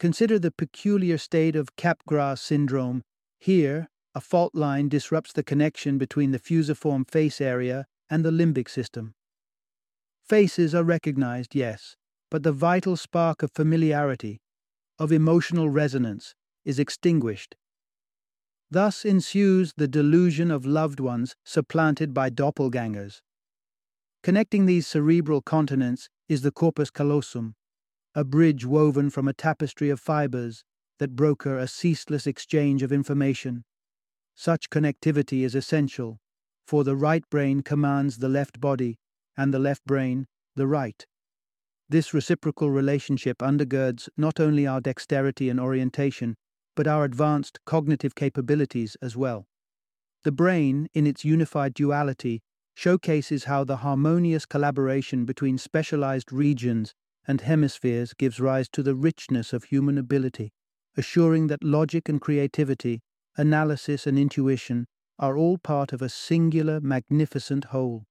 Consider 0.04 0.38
the 0.38 0.52
peculiar 0.52 1.18
state 1.18 1.56
of 1.56 1.78
Capgras 1.78 2.39
syndrome. 2.39 3.04
Here, 3.39 3.88
A 4.13 4.20
fault 4.20 4.54
line 4.54 4.89
disrupts 4.89 5.32
the 5.32 5.44
connection 5.44 5.98
between 5.98 6.32
the 6.32 6.39
fusiform 6.39 7.06
face 7.06 7.39
area 7.39 7.86
and 8.10 8.26
the 8.26 8.30
limbic 8.30 8.68
system. 8.68 9.13
Faces 10.22 10.76
are 10.76 10.84
recognized, 10.84 11.56
yes, 11.56 11.96
but 12.30 12.44
the 12.44 12.52
vital 12.52 12.98
spark 12.98 13.44
of 13.44 13.54
familiarity, 13.54 14.42
of 15.00 15.13
emotional 15.13 15.70
resonance, 15.70 16.36
is 16.66 16.80
extinguished. 16.80 17.56
Thus 18.70 19.06
ensues 19.06 19.72
the 19.78 19.88
delusion 19.88 20.52
of 20.52 20.66
loved 20.66 21.00
ones 21.00 21.34
supplanted 21.46 22.13
by 22.13 22.30
doppelgangers. 22.30 23.22
Connecting 24.22 24.66
these 24.66 24.86
cerebral 24.86 25.42
continents 25.42 26.10
is 26.28 26.42
the 26.42 26.52
corpus 26.52 26.92
callosum, 26.92 27.56
a 28.15 28.23
bridge 28.23 28.65
woven 28.65 29.10
from 29.10 29.28
a 29.28 29.34
tapestry 29.34 29.89
of 29.89 29.99
fibers 29.99 30.63
that 30.99 31.15
broker 31.15 31.58
a 31.58 31.67
ceaseless 31.67 32.28
exchange 32.28 32.84
of 32.84 32.91
information. 32.91 33.63
Such 34.36 34.69
connectivity 34.69 35.43
is 35.43 35.56
essential, 35.56 36.19
for 36.67 36.84
the 36.84 36.95
right 36.95 37.28
brain 37.30 37.62
commands 37.62 38.17
the 38.17 38.30
left 38.30 38.60
body, 38.60 38.97
and 39.36 39.54
the 39.54 39.60
left 39.60 39.84
brain 39.86 40.28
the 40.56 40.67
right. 40.67 41.06
This 41.89 42.13
reciprocal 42.13 42.69
relationship 42.69 43.39
undergirds 43.39 44.08
not 44.15 44.39
only 44.39 44.67
our 44.67 44.80
dexterity 44.80 45.49
and 45.49 45.60
orientation, 45.60 46.36
but 46.76 46.88
our 46.88 47.04
advanced 47.04 47.60
cognitive 47.65 48.15
capabilities 48.15 48.95
as 49.02 49.17
well. 49.17 49.47
The 50.23 50.32
brain, 50.32 50.88
in 50.93 51.06
its 51.06 51.26
unified 51.26 51.73
duality, 51.73 52.41
showcases 52.76 53.43
how 53.43 53.63
the 53.63 53.78
harmonious 53.78 54.45
collaboration 54.45 55.26
between 55.26 55.58
specialized 55.58 56.32
regions 56.32 56.93
and 57.27 57.41
hemispheres 57.41 58.13
gives 58.13 58.39
rise 58.39 58.67
to 58.69 58.83
the 58.83 58.95
richness 58.95 59.53
of 59.53 59.65
human 59.65 59.97
ability, 59.97 60.51
assuring 60.97 61.47
that 61.47 61.63
logic 61.63 62.09
and 62.09 62.21
creativity, 62.21 63.01
analysis 63.38 64.05
and 64.05 64.17
intuition 64.19 64.86
are 65.19 65.38
all 65.38 65.57
part 65.57 65.93
of 65.93 66.01
a 66.01 66.09
singular, 66.09 66.81
magnificent 66.81 67.65
whole. 67.65 68.05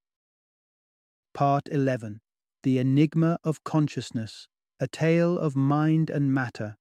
Part 1.35 1.69
11 1.71 2.21
The 2.63 2.79
Enigma 2.79 3.39
of 3.45 3.65
Consciousness, 3.65 4.49
a 4.79 4.87
tale 4.87 5.39
of 5.39 5.57
mind 5.57 6.11
and 6.11 6.33
matter. 6.33 6.77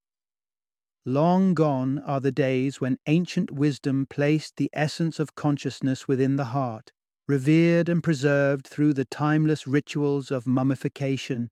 Long 1.06 1.56
gone 1.56 2.00
are 2.00 2.20
the 2.20 2.32
days 2.32 2.80
when 2.80 3.00
ancient 3.08 3.50
wisdom 3.50 4.06
placed 4.08 4.58
the 4.58 4.70
essence 4.74 5.20
of 5.20 5.36
consciousness 5.36 6.08
within 6.08 6.36
the 6.36 6.46
heart, 6.46 6.92
revered 7.28 7.90
and 7.90 8.04
preserved 8.04 8.68
through 8.68 8.94
the 8.94 9.06
timeless 9.06 9.66
rituals 9.66 10.30
of 10.30 10.46
mummification, 10.46 11.50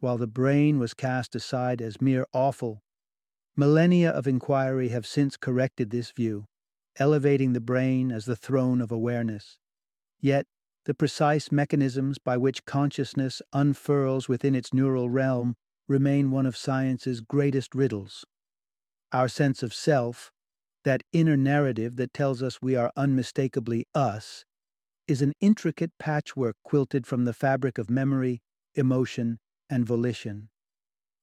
while 0.00 0.18
the 0.18 0.26
brain 0.26 0.78
was 0.78 0.94
cast 0.94 1.34
aside 1.34 1.80
as 1.80 2.00
mere 2.00 2.26
offal. 2.32 2.82
Millennia 3.56 4.10
of 4.10 4.26
inquiry 4.26 4.88
have 4.88 5.06
since 5.06 5.36
corrected 5.36 5.90
this 5.90 6.10
view, 6.10 6.46
elevating 6.98 7.52
the 7.52 7.60
brain 7.60 8.10
as 8.10 8.24
the 8.24 8.36
throne 8.36 8.80
of 8.80 8.90
awareness. 8.90 9.58
Yet, 10.20 10.46
the 10.86 10.94
precise 10.94 11.52
mechanisms 11.52 12.18
by 12.18 12.36
which 12.36 12.64
consciousness 12.64 13.42
unfurls 13.52 14.28
within 14.28 14.54
its 14.54 14.72
neural 14.72 15.10
realm 15.10 15.56
remain 15.86 16.30
one 16.30 16.46
of 16.46 16.56
science's 16.56 17.20
greatest 17.20 17.74
riddles. 17.74 18.24
Our 19.12 19.28
sense 19.28 19.62
of 19.62 19.74
self, 19.74 20.32
that 20.84 21.02
inner 21.12 21.36
narrative 21.36 21.96
that 21.96 22.14
tells 22.14 22.42
us 22.42 22.62
we 22.62 22.76
are 22.76 22.92
unmistakably 22.96 23.86
us, 23.94 24.44
is 25.06 25.20
an 25.20 25.32
intricate 25.40 25.90
patchwork 25.98 26.56
quilted 26.64 27.06
from 27.06 27.24
the 27.24 27.32
fabric 27.32 27.76
of 27.76 27.90
memory, 27.90 28.40
emotion, 28.74 29.38
and 29.70 29.86
volition. 29.86 30.48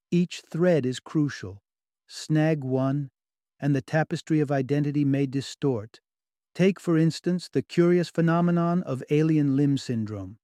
Each 0.09 0.41
thread 0.49 0.85
is 0.85 0.99
crucial. 0.99 1.61
Snag 2.07 2.63
one, 2.63 3.11
and 3.59 3.75
the 3.75 3.81
tapestry 3.81 4.39
of 4.39 4.51
identity 4.51 5.05
may 5.05 5.25
distort. 5.25 5.99
Take, 6.55 6.79
for 6.79 6.97
instance, 6.97 7.49
the 7.51 7.61
curious 7.61 8.09
phenomenon 8.09 8.81
of 8.83 9.03
alien 9.11 9.55
limb 9.55 9.77
syndrome. 9.77 10.39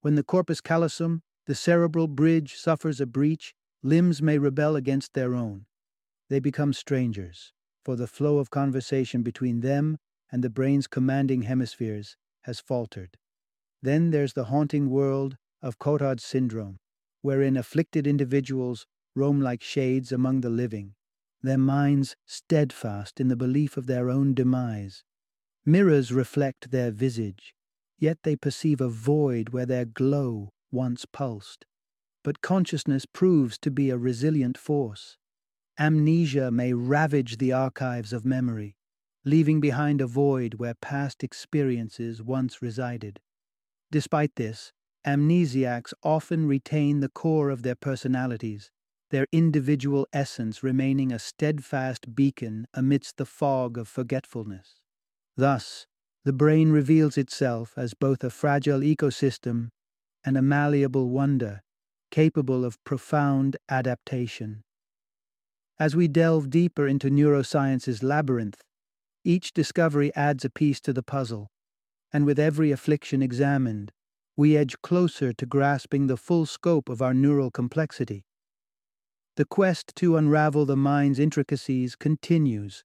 When 0.00 0.14
the 0.14 0.24
corpus 0.24 0.60
callosum, 0.60 1.22
the 1.46 1.54
cerebral 1.54 2.08
bridge, 2.08 2.56
suffers 2.56 3.00
a 3.00 3.06
breach, 3.06 3.54
limbs 3.82 4.20
may 4.20 4.38
rebel 4.38 4.74
against 4.74 5.12
their 5.12 5.34
own 5.34 5.66
they 6.28 6.40
become 6.40 6.72
strangers, 6.72 7.52
for 7.84 7.96
the 7.96 8.06
flow 8.06 8.38
of 8.38 8.50
conversation 8.50 9.22
between 9.22 9.60
them 9.60 9.98
and 10.30 10.42
the 10.42 10.50
brain's 10.50 10.86
commanding 10.86 11.42
hemispheres 11.42 12.16
has 12.42 12.60
faltered. 12.60 13.16
Then 13.82 14.10
there's 14.10 14.32
the 14.32 14.44
haunting 14.44 14.90
world 14.90 15.36
of 15.62 15.78
Cotard's 15.78 16.24
syndrome, 16.24 16.78
wherein 17.26 17.56
afflicted 17.56 18.06
individuals 18.06 18.86
roam 19.16 19.40
like 19.40 19.60
shades 19.60 20.12
among 20.12 20.42
the 20.42 20.48
living, 20.48 20.94
their 21.42 21.58
minds 21.58 22.14
steadfast 22.24 23.18
in 23.18 23.26
the 23.26 23.34
belief 23.34 23.76
of 23.76 23.88
their 23.88 24.08
own 24.08 24.32
demise. 24.32 25.02
Mirrors 25.64 26.12
reflect 26.12 26.70
their 26.70 26.92
visage, 26.92 27.52
yet 27.98 28.16
they 28.22 28.36
perceive 28.36 28.80
a 28.80 28.88
void 28.88 29.48
where 29.48 29.66
their 29.66 29.84
glow 29.84 30.50
once 30.70 31.04
pulsed. 31.04 31.66
But 32.22 32.42
consciousness 32.42 33.06
proves 33.12 33.58
to 33.58 33.72
be 33.72 33.90
a 33.90 33.98
resilient 33.98 34.56
force. 34.56 35.18
Amnesia 35.80 36.52
may 36.52 36.74
ravage 36.74 37.38
the 37.38 37.52
archives 37.52 38.12
of 38.12 38.24
memory, 38.24 38.76
leaving 39.24 39.60
behind 39.60 40.00
a 40.00 40.06
void 40.06 40.54
where 40.54 40.74
past 40.74 41.24
experiences 41.24 42.22
once 42.22 42.62
resided. 42.62 43.18
Despite 43.90 44.36
this, 44.36 44.72
amnesiacs 45.06 45.94
often 46.02 46.46
retain 46.46 47.00
the 47.00 47.08
core 47.08 47.50
of 47.50 47.62
their 47.62 47.74
personalities, 47.74 48.70
their 49.10 49.26
individual 49.32 50.06
essence 50.12 50.62
remaining 50.62 51.12
a 51.12 51.18
steadfast 51.18 52.14
beacon 52.14 52.66
amidst 52.74 53.16
the 53.16 53.24
fog 53.24 53.78
of 53.78 53.88
forgetfulness. 53.88 54.80
Thus, 55.36 55.86
the 56.24 56.32
brain 56.32 56.70
reveals 56.70 57.16
itself 57.16 57.74
as 57.76 57.94
both 57.94 58.24
a 58.24 58.30
fragile 58.30 58.80
ecosystem 58.80 59.68
and 60.24 60.36
a 60.36 60.42
malleable 60.42 61.08
wonder, 61.08 61.62
capable 62.10 62.64
of 62.64 62.82
profound 62.82 63.56
adaptation. 63.68 64.64
As 65.78 65.94
we 65.94 66.08
delve 66.08 66.50
deeper 66.50 66.88
into 66.88 67.10
neuroscience's 67.10 68.02
labyrinth, 68.02 68.62
each 69.24 69.52
discovery 69.52 70.12
adds 70.16 70.44
a 70.44 70.50
piece 70.50 70.80
to 70.80 70.92
the 70.92 71.02
puzzle, 71.02 71.48
and 72.12 72.24
with 72.24 72.38
every 72.38 72.72
affliction 72.72 73.22
examined, 73.22 73.92
we 74.36 74.56
edge 74.56 74.76
closer 74.82 75.32
to 75.32 75.46
grasping 75.46 76.06
the 76.06 76.16
full 76.16 76.44
scope 76.44 76.88
of 76.88 77.00
our 77.00 77.14
neural 77.14 77.50
complexity. 77.50 78.24
The 79.36 79.44
quest 79.44 79.94
to 79.96 80.16
unravel 80.16 80.66
the 80.66 80.76
mind's 80.76 81.18
intricacies 81.18 81.96
continues, 81.96 82.84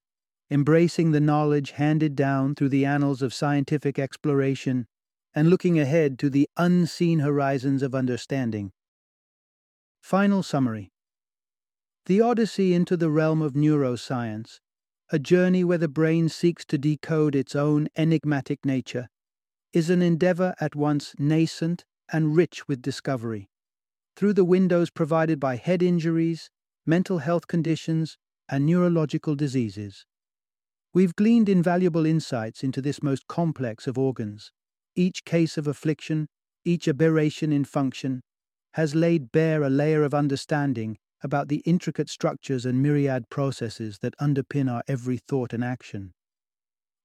embracing 0.50 1.12
the 1.12 1.20
knowledge 1.20 1.72
handed 1.72 2.14
down 2.14 2.54
through 2.54 2.70
the 2.70 2.84
annals 2.84 3.22
of 3.22 3.34
scientific 3.34 3.98
exploration 3.98 4.86
and 5.34 5.48
looking 5.48 5.78
ahead 5.78 6.18
to 6.18 6.30
the 6.30 6.48
unseen 6.56 7.20
horizons 7.20 7.82
of 7.82 7.94
understanding. 7.94 8.72
Final 10.02 10.42
summary 10.42 10.90
the 12.06 12.20
Odyssey 12.20 12.74
into 12.74 12.96
the 12.96 13.08
realm 13.08 13.40
of 13.40 13.52
neuroscience, 13.52 14.58
a 15.12 15.20
journey 15.20 15.62
where 15.62 15.78
the 15.78 15.86
brain 15.86 16.28
seeks 16.28 16.64
to 16.64 16.76
decode 16.76 17.36
its 17.36 17.54
own 17.54 17.86
enigmatic 17.94 18.64
nature, 18.64 19.08
is 19.72 19.88
an 19.90 20.02
endeavor 20.02 20.54
at 20.60 20.76
once 20.76 21.14
nascent 21.18 21.84
and 22.12 22.36
rich 22.36 22.68
with 22.68 22.82
discovery. 22.82 23.48
Through 24.16 24.34
the 24.34 24.44
windows 24.44 24.90
provided 24.90 25.40
by 25.40 25.56
head 25.56 25.82
injuries, 25.82 26.50
mental 26.84 27.18
health 27.18 27.46
conditions, 27.46 28.18
and 28.48 28.66
neurological 28.66 29.34
diseases, 29.34 30.04
we've 30.92 31.16
gleaned 31.16 31.48
invaluable 31.48 32.04
insights 32.04 32.62
into 32.62 32.82
this 32.82 33.02
most 33.02 33.26
complex 33.28 33.86
of 33.86 33.96
organs. 33.96 34.52
Each 34.94 35.24
case 35.24 35.56
of 35.56 35.66
affliction, 35.66 36.28
each 36.64 36.86
aberration 36.86 37.52
in 37.52 37.64
function, 37.64 38.20
has 38.74 38.94
laid 38.94 39.32
bare 39.32 39.62
a 39.62 39.70
layer 39.70 40.02
of 40.02 40.12
understanding 40.12 40.98
about 41.22 41.48
the 41.48 41.62
intricate 41.64 42.10
structures 42.10 42.66
and 42.66 42.82
myriad 42.82 43.30
processes 43.30 43.98
that 44.02 44.16
underpin 44.18 44.70
our 44.70 44.82
every 44.86 45.16
thought 45.16 45.52
and 45.52 45.64
action. 45.64 46.12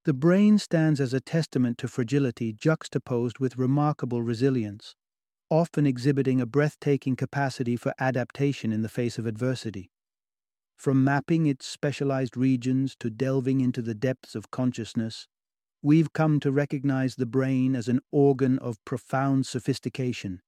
The 0.08 0.14
brain 0.14 0.58
stands 0.58 1.02
as 1.02 1.14
a 1.14 1.20
testament 1.20 1.78
to 1.80 1.90
fragility 1.90 2.54
juxtaposed 2.54 3.40
with 3.40 3.58
remarkable 3.58 4.24
resilience, 4.24 4.96
often 5.50 5.86
exhibiting 5.86 6.40
a 6.40 6.46
breathtaking 6.46 7.18
capacity 7.18 7.76
for 7.76 7.94
adaptation 8.00 8.72
in 8.72 8.84
the 8.84 8.88
face 8.88 9.18
of 9.18 9.26
adversity. 9.26 9.92
From 10.78 11.04
mapping 11.04 11.46
its 11.46 11.66
specialized 11.66 12.38
regions 12.38 12.96
to 13.02 13.10
delving 13.10 13.60
into 13.60 13.82
the 13.82 13.94
depths 13.94 14.34
of 14.34 14.50
consciousness, 14.50 15.28
we've 15.82 16.14
come 16.14 16.40
to 16.40 16.54
recognize 16.54 17.16
the 17.16 17.26
brain 17.26 17.76
as 17.76 17.90
an 17.90 18.00
organ 18.10 18.58
of 18.60 18.78
profound 18.86 19.46
sophistication, 19.46 20.40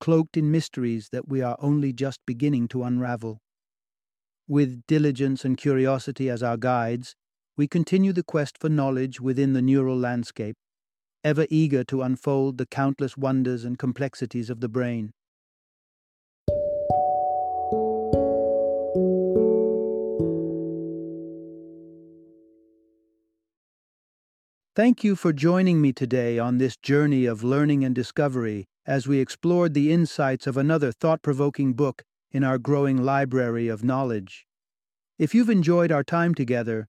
cloaked 0.00 0.36
in 0.36 0.50
mysteries 0.50 1.10
that 1.12 1.28
we 1.28 1.40
are 1.40 1.56
only 1.60 1.92
just 1.92 2.18
beginning 2.26 2.66
to 2.66 2.82
unravel. 2.82 3.40
With 4.48 4.82
diligence 4.88 5.44
and 5.44 5.56
curiosity 5.56 6.28
as 6.28 6.42
our 6.42 6.56
guides, 6.56 7.14
we 7.56 7.68
continue 7.68 8.12
the 8.12 8.22
quest 8.22 8.58
for 8.58 8.68
knowledge 8.68 9.20
within 9.20 9.52
the 9.52 9.62
neural 9.62 9.96
landscape, 9.96 10.56
ever 11.22 11.46
eager 11.50 11.84
to 11.84 12.02
unfold 12.02 12.58
the 12.58 12.66
countless 12.66 13.16
wonders 13.16 13.64
and 13.64 13.78
complexities 13.78 14.50
of 14.50 14.60
the 14.60 14.68
brain. 14.68 15.12
Thank 24.76 25.04
you 25.04 25.14
for 25.14 25.32
joining 25.32 25.80
me 25.80 25.92
today 25.92 26.40
on 26.40 26.58
this 26.58 26.76
journey 26.76 27.26
of 27.26 27.44
learning 27.44 27.84
and 27.84 27.94
discovery 27.94 28.66
as 28.84 29.06
we 29.06 29.20
explored 29.20 29.72
the 29.72 29.92
insights 29.92 30.48
of 30.48 30.56
another 30.56 30.90
thought 30.90 31.22
provoking 31.22 31.74
book 31.74 32.02
in 32.32 32.42
our 32.42 32.58
growing 32.58 32.96
library 32.96 33.68
of 33.68 33.84
knowledge. 33.84 34.44
If 35.16 35.32
you've 35.32 35.48
enjoyed 35.48 35.92
our 35.92 36.02
time 36.02 36.34
together, 36.34 36.88